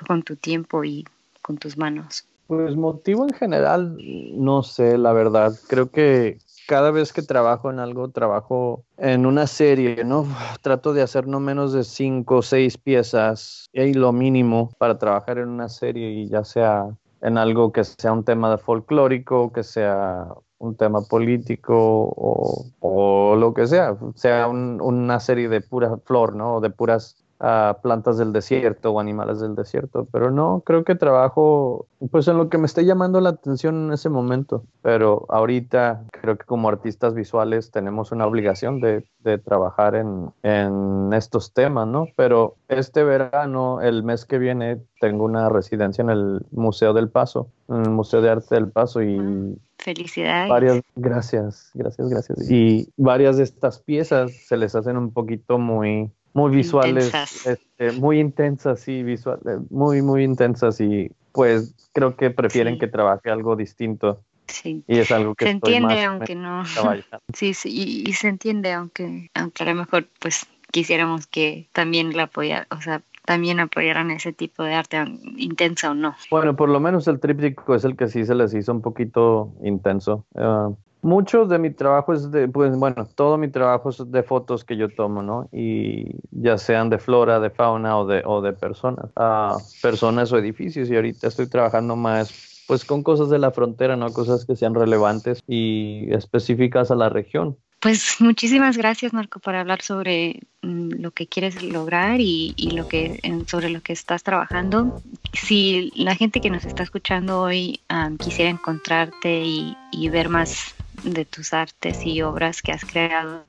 con 0.08 0.24
tu 0.24 0.36
tiempo 0.36 0.84
y 0.84 1.06
con 1.42 1.58
tus 1.58 1.78
manos? 1.78 2.28
Pues 2.48 2.76
motivo 2.76 3.24
en 3.24 3.34
general, 3.34 3.98
no 4.34 4.62
sé, 4.62 4.98
la 4.98 5.14
verdad. 5.14 5.54
Creo 5.68 5.90
que 5.90 6.38
cada 6.68 6.92
vez 6.92 7.12
que 7.12 7.24
trabajo 7.24 7.72
en 7.72 7.80
algo, 7.80 8.10
trabajo 8.10 8.84
en 8.98 9.26
una 9.26 9.48
serie, 9.48 10.04
¿no? 10.04 10.28
Trato 10.62 10.94
de 10.94 11.02
hacer 11.02 11.28
no 11.28 11.40
menos 11.40 11.74
de 11.74 11.84
cinco 11.84 12.38
o 12.38 12.42
seis 12.42 12.78
piezas 12.78 13.68
y 13.74 13.94
lo 13.94 14.12
mínimo 14.12 14.72
para 14.78 14.98
trabajar 15.00 15.40
en 15.40 15.50
una 15.50 15.70
serie 15.70 16.12
y 16.12 16.28
ya 16.28 16.44
sea 16.44 16.88
en 17.26 17.40
algo 17.40 17.72
que 17.72 17.84
sea 17.84 18.14
un 18.14 18.24
tema 18.24 18.52
de 18.52 18.60
folclórico, 18.60 19.52
que 19.52 19.64
sea 19.64 20.28
un 20.60 20.78
tema 20.78 21.02
político 21.02 22.14
o, 22.16 23.36
lo 23.36 23.54
que 23.56 23.66
sea, 23.66 23.98
sea 24.14 24.48
una 24.48 25.20
serie 25.20 25.50
de 25.50 25.62
pura 25.62 25.98
flor, 26.06 26.36
¿no? 26.36 26.62
De 26.62 26.70
puras 26.70 27.25
a 27.40 27.80
plantas 27.82 28.18
del 28.18 28.32
desierto 28.32 28.92
o 28.92 29.00
animales 29.00 29.40
del 29.40 29.56
desierto, 29.56 30.08
pero 30.12 30.32
no, 30.32 30.64
creo 30.66 30.84
que 30.84 30.96
trabajo 30.96 31.86
pues 32.12 32.28
en 32.28 32.38
lo 32.38 32.50
que 32.50 32.58
me 32.58 32.66
esté 32.66 32.86
llamando 32.86 33.20
la 33.20 33.30
atención 33.30 33.88
en 33.88 33.94
ese 33.94 34.10
momento, 34.10 34.64
pero 34.82 35.26
ahorita 35.30 36.06
creo 36.12 36.38
que 36.38 36.46
como 36.46 36.70
artistas 36.70 37.14
visuales 37.14 37.72
tenemos 37.72 38.12
una 38.12 38.26
obligación 38.26 38.80
de, 38.80 39.06
de 39.20 39.38
trabajar 39.38 39.96
en, 39.96 40.32
en, 40.44 41.12
estos 41.14 41.54
temas, 41.54 41.88
¿no? 41.88 42.08
Pero 42.16 42.56
este 42.68 43.04
verano, 43.04 43.82
el 43.82 44.04
mes 44.04 44.26
que 44.26 44.38
viene, 44.38 44.82
tengo 45.00 45.26
una 45.26 45.50
residencia 45.50 46.02
en 46.02 46.10
el 46.10 46.46
Museo 46.52 46.94
del 46.94 47.10
Paso, 47.10 47.50
en 47.68 47.82
el 47.82 47.90
Museo 47.90 48.22
de 48.22 48.30
Arte 48.30 48.56
del 48.56 48.70
Paso 48.70 49.02
y... 49.02 49.18
Ah, 49.18 49.60
felicidades. 49.80 50.50
Varias, 50.50 50.82
gracias, 50.96 51.72
gracias, 51.74 52.10
gracias. 52.10 52.50
Y 52.50 52.90
varias 52.98 53.38
de 53.38 53.44
estas 53.44 53.80
piezas 53.80 54.32
se 54.48 54.58
les 54.58 54.74
hacen 54.76 54.98
un 54.98 55.12
poquito 55.12 55.60
muy 55.60 56.12
muy 56.36 56.54
visuales, 56.54 57.14
este, 57.46 57.94
muy 57.94 58.20
intensas, 58.20 58.82
sí, 58.82 59.04
visual, 59.04 59.40
eh, 59.46 59.58
muy, 59.70 60.02
muy 60.02 60.26
intensas 60.26 60.82
y 60.82 61.10
pues 61.32 61.74
creo 61.94 62.18
que 62.18 62.30
prefieren 62.30 62.78
que 62.78 62.88
trabaje 62.88 63.32
algo 63.32 63.56
distinto. 63.56 64.22
Sí. 64.48 64.84
Y 64.86 65.00
es 65.00 65.12
algo 65.12 65.34
que 65.34 65.46
se 65.46 65.52
entiende 65.52 66.04
aunque 66.04 66.36
no. 66.36 66.64
Sí, 67.34 67.54
sí, 67.54 68.04
y, 68.06 68.14
se 68.14 68.28
entiende 68.28 68.74
aunque, 68.74 69.32
aunque 69.34 69.64
a 69.64 69.68
lo 69.68 69.76
mejor 69.76 70.08
pues 70.20 70.46
quisiéramos 70.72 71.26
que 71.26 71.70
también 71.72 72.16
la 72.18 72.24
apoyara, 72.24 72.68
o 72.70 72.82
sea, 72.82 73.02
también 73.24 73.62
apoyaran 73.62 74.12
ese 74.12 74.34
tipo 74.34 74.62
de 74.64 74.74
arte, 74.74 74.98
intensa 75.38 75.92
o 75.92 75.94
no. 75.94 76.16
Bueno, 76.30 76.58
por 76.58 76.68
lo 76.68 76.82
menos 76.82 77.08
el 77.08 77.22
tríptico 77.22 77.76
es 77.76 77.86
el 77.86 77.96
que 77.96 78.10
sí 78.10 78.26
se 78.26 78.36
les 78.36 78.54
hizo 78.54 78.74
un 78.74 78.82
poquito 78.82 79.54
intenso. 79.64 80.26
Ah, 80.36 80.70
mucho 81.06 81.46
de 81.46 81.60
mi 81.60 81.70
trabajo 81.70 82.14
es 82.14 82.32
de, 82.32 82.48
pues 82.48 82.76
bueno, 82.76 83.08
todo 83.14 83.38
mi 83.38 83.48
trabajo 83.48 83.90
es 83.90 84.02
de 84.12 84.24
fotos 84.24 84.66
que 84.66 84.76
yo 84.76 84.90
tomo, 84.90 85.22
¿no? 85.22 85.48
Y 85.52 86.16
ya 86.32 86.58
sean 86.58 86.90
de 86.90 86.98
flora, 86.98 87.40
de 87.40 87.52
fauna 87.52 88.00
o 88.00 88.08
de, 88.08 88.24
o 88.26 88.42
de 88.42 88.54
personas, 88.54 89.12
uh, 89.16 89.62
personas 89.84 90.34
o 90.34 90.40
edificios. 90.40 90.90
Y 90.90 90.96
ahorita 90.96 91.28
estoy 91.28 91.46
trabajando 91.46 91.96
más, 91.96 92.64
pues 92.68 92.84
con 92.86 93.04
cosas 93.04 93.30
de 93.30 93.38
la 93.38 93.52
frontera, 93.52 93.96
¿no? 93.96 94.12
Cosas 94.12 94.46
que 94.46 94.56
sean 94.56 94.74
relevantes 94.74 95.44
y 95.48 96.12
específicas 96.12 96.90
a 96.90 96.96
la 96.96 97.10
región. 97.10 97.56
Pues 97.82 98.16
muchísimas 98.20 98.76
gracias, 98.76 99.14
Marco, 99.14 99.40
por 99.40 99.54
hablar 99.54 99.84
sobre 99.84 100.42
mm, 100.64 100.94
lo 101.02 101.12
que 101.12 101.28
quieres 101.28 101.62
lograr 101.62 102.20
y, 102.20 102.56
y, 102.58 102.72
lo 102.72 102.88
que 102.88 103.22
sobre 103.46 103.70
lo 103.70 103.82
que 103.82 103.94
estás 103.94 104.24
trabajando. 104.24 105.00
Si 105.34 105.92
la 105.96 106.16
gente 106.16 106.42
que 106.42 106.50
nos 106.50 106.66
está 106.66 106.82
escuchando 106.82 107.42
hoy 107.42 107.80
quisiera 108.18 108.50
encontrarte 108.50 109.44
y, 109.44 109.78
y 109.92 110.10
ver 110.10 110.30
más 110.30 110.74
de 111.06 111.26
tus 111.26 111.54
artes 111.54 112.06
y 112.06 112.22
obras 112.22 112.62
que 112.62 112.72
has 112.72 112.84
creado, 112.84 113.44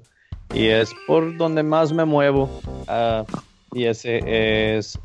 Y 0.54 0.68
es 0.68 0.94
por 1.08 1.36
donde 1.38 1.64
más 1.64 1.92
me 1.92 2.06
muevo. 2.06 2.50
Uh, 2.88 3.26
Y 3.74 3.86
ese 3.86 4.22
es 4.26 4.98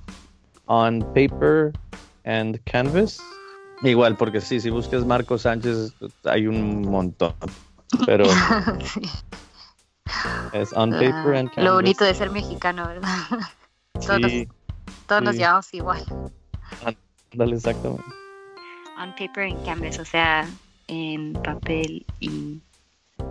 On 0.67 1.01
Paper 1.15 1.73
and 2.25 2.61
Canvas. 2.65 3.21
Igual, 3.83 4.17
porque 4.17 4.41
sí, 4.41 4.61
si 4.61 4.71
buscas 4.71 5.05
Marco 5.05 5.37
Sánchez 5.37 5.93
hay 6.25 6.47
un 6.47 6.83
montón. 6.83 7.35
Pero 8.07 8.25
es 10.53 10.73
On 10.75 10.91
Paper 10.91 11.35
and 11.35 11.51
Canvas. 11.51 11.65
Lo 11.65 11.75
bonito 11.75 12.05
de 12.05 12.15
ser 12.15 12.31
mexicano, 12.31 12.87
¿verdad? 12.87 13.09
todos 14.07 14.31
Sí, 14.31 14.49
todos 15.07 15.23
nos 15.23 15.35
sí. 15.35 15.41
llamamos 15.41 15.75
igual. 15.75 16.05
Dale, 17.35 17.57
exactamente. 17.57 18.05
On 18.99 19.11
paper 19.17 19.45
and 19.45 19.65
canvas, 19.65 19.99
o 19.99 20.05
sea, 20.05 20.47
en 20.89 21.33
papel 21.33 22.05
y, 22.21 22.61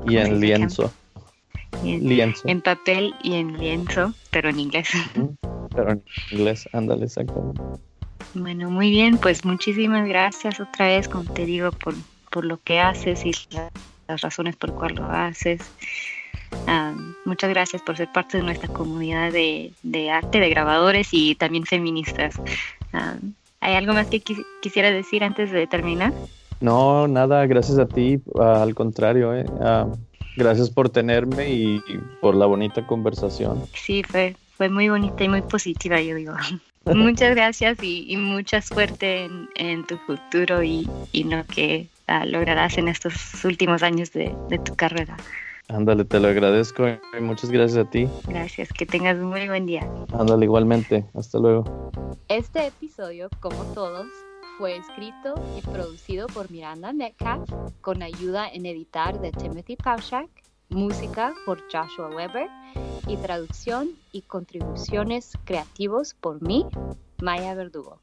Y 0.07 0.17
en 0.17 0.39
lienzo. 0.39 0.91
En, 1.82 2.07
Lienzo. 2.07 2.47
en 2.47 2.61
papel 2.61 3.13
y 3.24 3.34
en 3.36 3.59
lienzo, 3.59 4.13
pero 4.32 4.49
en 4.49 4.59
inglés. 4.59 4.89
Pero 5.74 5.91
en 5.91 6.03
inglés, 6.30 6.67
ándale, 6.74 7.05
exactamente. 7.05 7.61
Bueno, 8.34 8.69
muy 8.69 8.89
bien, 8.89 9.17
pues 9.17 9.43
muchísimas 9.45 10.07
gracias 10.07 10.59
otra 10.59 10.88
vez, 10.88 11.07
como 11.07 11.26
te 11.26 11.45
digo, 11.45 11.72
por, 11.72 11.95
por 12.32 12.45
lo 12.45 12.57
que 12.61 12.80
haces 12.80 13.26
y 13.26 13.32
la- 13.51 13.69
las 14.07 14.22
razones 14.22 14.55
por 14.55 14.74
cuál 14.74 14.95
lo 14.95 15.05
haces. 15.05 15.72
Ah, 16.67 16.93
muchas 17.26 17.49
gracias 17.49 17.82
por 17.82 17.97
ser 17.97 18.09
parte 18.13 18.38
de 18.38 18.43
nuestra 18.43 18.69
comunidad 18.69 19.32
de, 19.32 19.74
de 19.84 20.09
arte, 20.11 20.39
de 20.39 20.49
grabadores 20.49 21.09
y 21.11 21.36
también 21.36 21.65
feministas. 21.65 22.36
Ah, 22.93 23.15
¿Hay 23.61 23.76
algo 23.76 23.93
más 23.93 24.07
que 24.07 24.22
quis- 24.24 24.45
quisiera 24.61 24.91
decir 24.91 25.24
antes 25.24 25.51
de 25.51 25.67
terminar? 25.67 26.13
No, 26.59 27.07
nada, 27.07 27.45
gracias 27.47 27.80
a 27.80 27.88
ti, 27.88 28.22
ah, 28.39 28.61
al 28.61 28.76
contrario, 28.76 29.34
eh. 29.36 29.45
Ah, 29.59 29.88
gracias 30.41 30.69
por 30.69 30.89
tenerme 30.89 31.49
y, 31.51 31.75
y 31.75 31.97
por 32.19 32.35
la 32.35 32.45
bonita 32.45 32.85
conversación. 32.87 33.63
Sí, 33.73 34.03
fue, 34.03 34.35
fue 34.57 34.69
muy 34.69 34.89
bonita 34.89 35.23
y 35.23 35.29
muy 35.29 35.41
positiva, 35.41 36.01
yo 36.01 36.15
digo. 36.15 36.33
Muchas 36.85 37.35
gracias 37.35 37.81
y, 37.83 38.11
y 38.11 38.17
mucha 38.17 38.59
suerte 38.61 39.25
en, 39.25 39.47
en 39.55 39.85
tu 39.85 39.97
futuro 39.97 40.63
y, 40.63 40.87
y 41.11 41.23
lo 41.25 41.45
que 41.45 41.87
ah, 42.07 42.25
lograrás 42.25 42.77
en 42.79 42.87
estos 42.87 43.13
últimos 43.45 43.83
años 43.83 44.11
de, 44.13 44.35
de 44.49 44.57
tu 44.57 44.75
carrera. 44.75 45.15
Ándale, 45.67 46.03
te 46.05 46.19
lo 46.19 46.27
agradezco 46.27 46.87
y 46.89 47.21
muchas 47.21 47.51
gracias 47.51 47.85
a 47.85 47.89
ti. 47.89 48.07
Gracias, 48.27 48.73
que 48.73 48.85
tengas 48.85 49.15
un 49.17 49.29
muy 49.29 49.47
buen 49.47 49.67
día. 49.67 49.87
Ándale, 50.11 50.45
igualmente. 50.45 51.05
Hasta 51.13 51.37
luego. 51.37 51.91
Este 52.27 52.65
episodio, 52.67 53.29
como 53.39 53.63
todos, 53.73 54.07
fue 54.57 54.77
escrito 54.77 55.35
y 55.57 55.61
producido 55.61 56.27
por 56.27 56.51
Miranda 56.51 56.93
Metcalf 56.93 57.49
con 57.81 58.01
ayuda 58.01 58.47
en 58.47 58.65
editar 58.65 59.19
de 59.19 59.31
Timothy 59.31 59.75
Pauschak, 59.75 60.29
música 60.69 61.33
por 61.45 61.61
Joshua 61.71 62.09
Weber 62.09 62.49
y 63.07 63.17
traducción 63.17 63.89
y 64.11 64.21
contribuciones 64.21 65.33
creativos 65.45 66.13
por 66.13 66.41
mí, 66.41 66.65
Maya 67.21 67.53
Verdugo. 67.55 67.99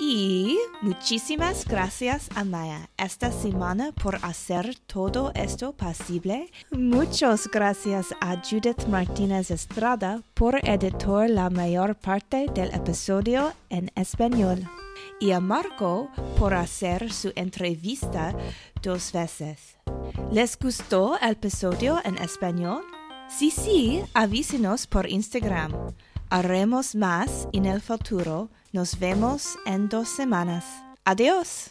Y 0.00 0.58
muchísimas 0.82 1.66
gracias 1.66 2.28
a 2.34 2.44
Maya 2.44 2.90
esta 2.96 3.30
semana 3.30 3.92
por 3.92 4.16
hacer 4.22 4.76
todo 4.86 5.32
esto 5.34 5.72
posible. 5.72 6.50
Muchas 6.70 7.48
gracias 7.48 8.08
a 8.20 8.36
Judith 8.42 8.86
Martínez 8.88 9.50
Estrada 9.50 10.22
por 10.34 10.56
editar 10.68 11.30
la 11.30 11.48
mayor 11.48 11.94
parte 11.94 12.46
del 12.54 12.74
episodio 12.74 13.52
en 13.70 13.90
español. 13.94 14.68
Y 15.24 15.32
a 15.32 15.40
Marco 15.40 16.10
por 16.38 16.52
hacer 16.52 17.10
su 17.10 17.32
entrevista 17.34 18.36
dos 18.82 19.10
veces. 19.10 19.78
¿Les 20.30 20.58
gustó 20.58 21.18
el 21.18 21.30
episodio 21.30 21.98
en 22.04 22.18
español? 22.18 22.84
Si 23.30 23.50
sí, 23.50 24.02
avísenos 24.12 24.86
por 24.86 25.08
Instagram. 25.08 25.72
Haremos 26.28 26.94
más 26.94 27.48
en 27.54 27.64
el 27.64 27.80
futuro. 27.80 28.50
Nos 28.74 28.98
vemos 28.98 29.56
en 29.64 29.88
dos 29.88 30.10
semanas. 30.10 30.66
Adiós. 31.06 31.70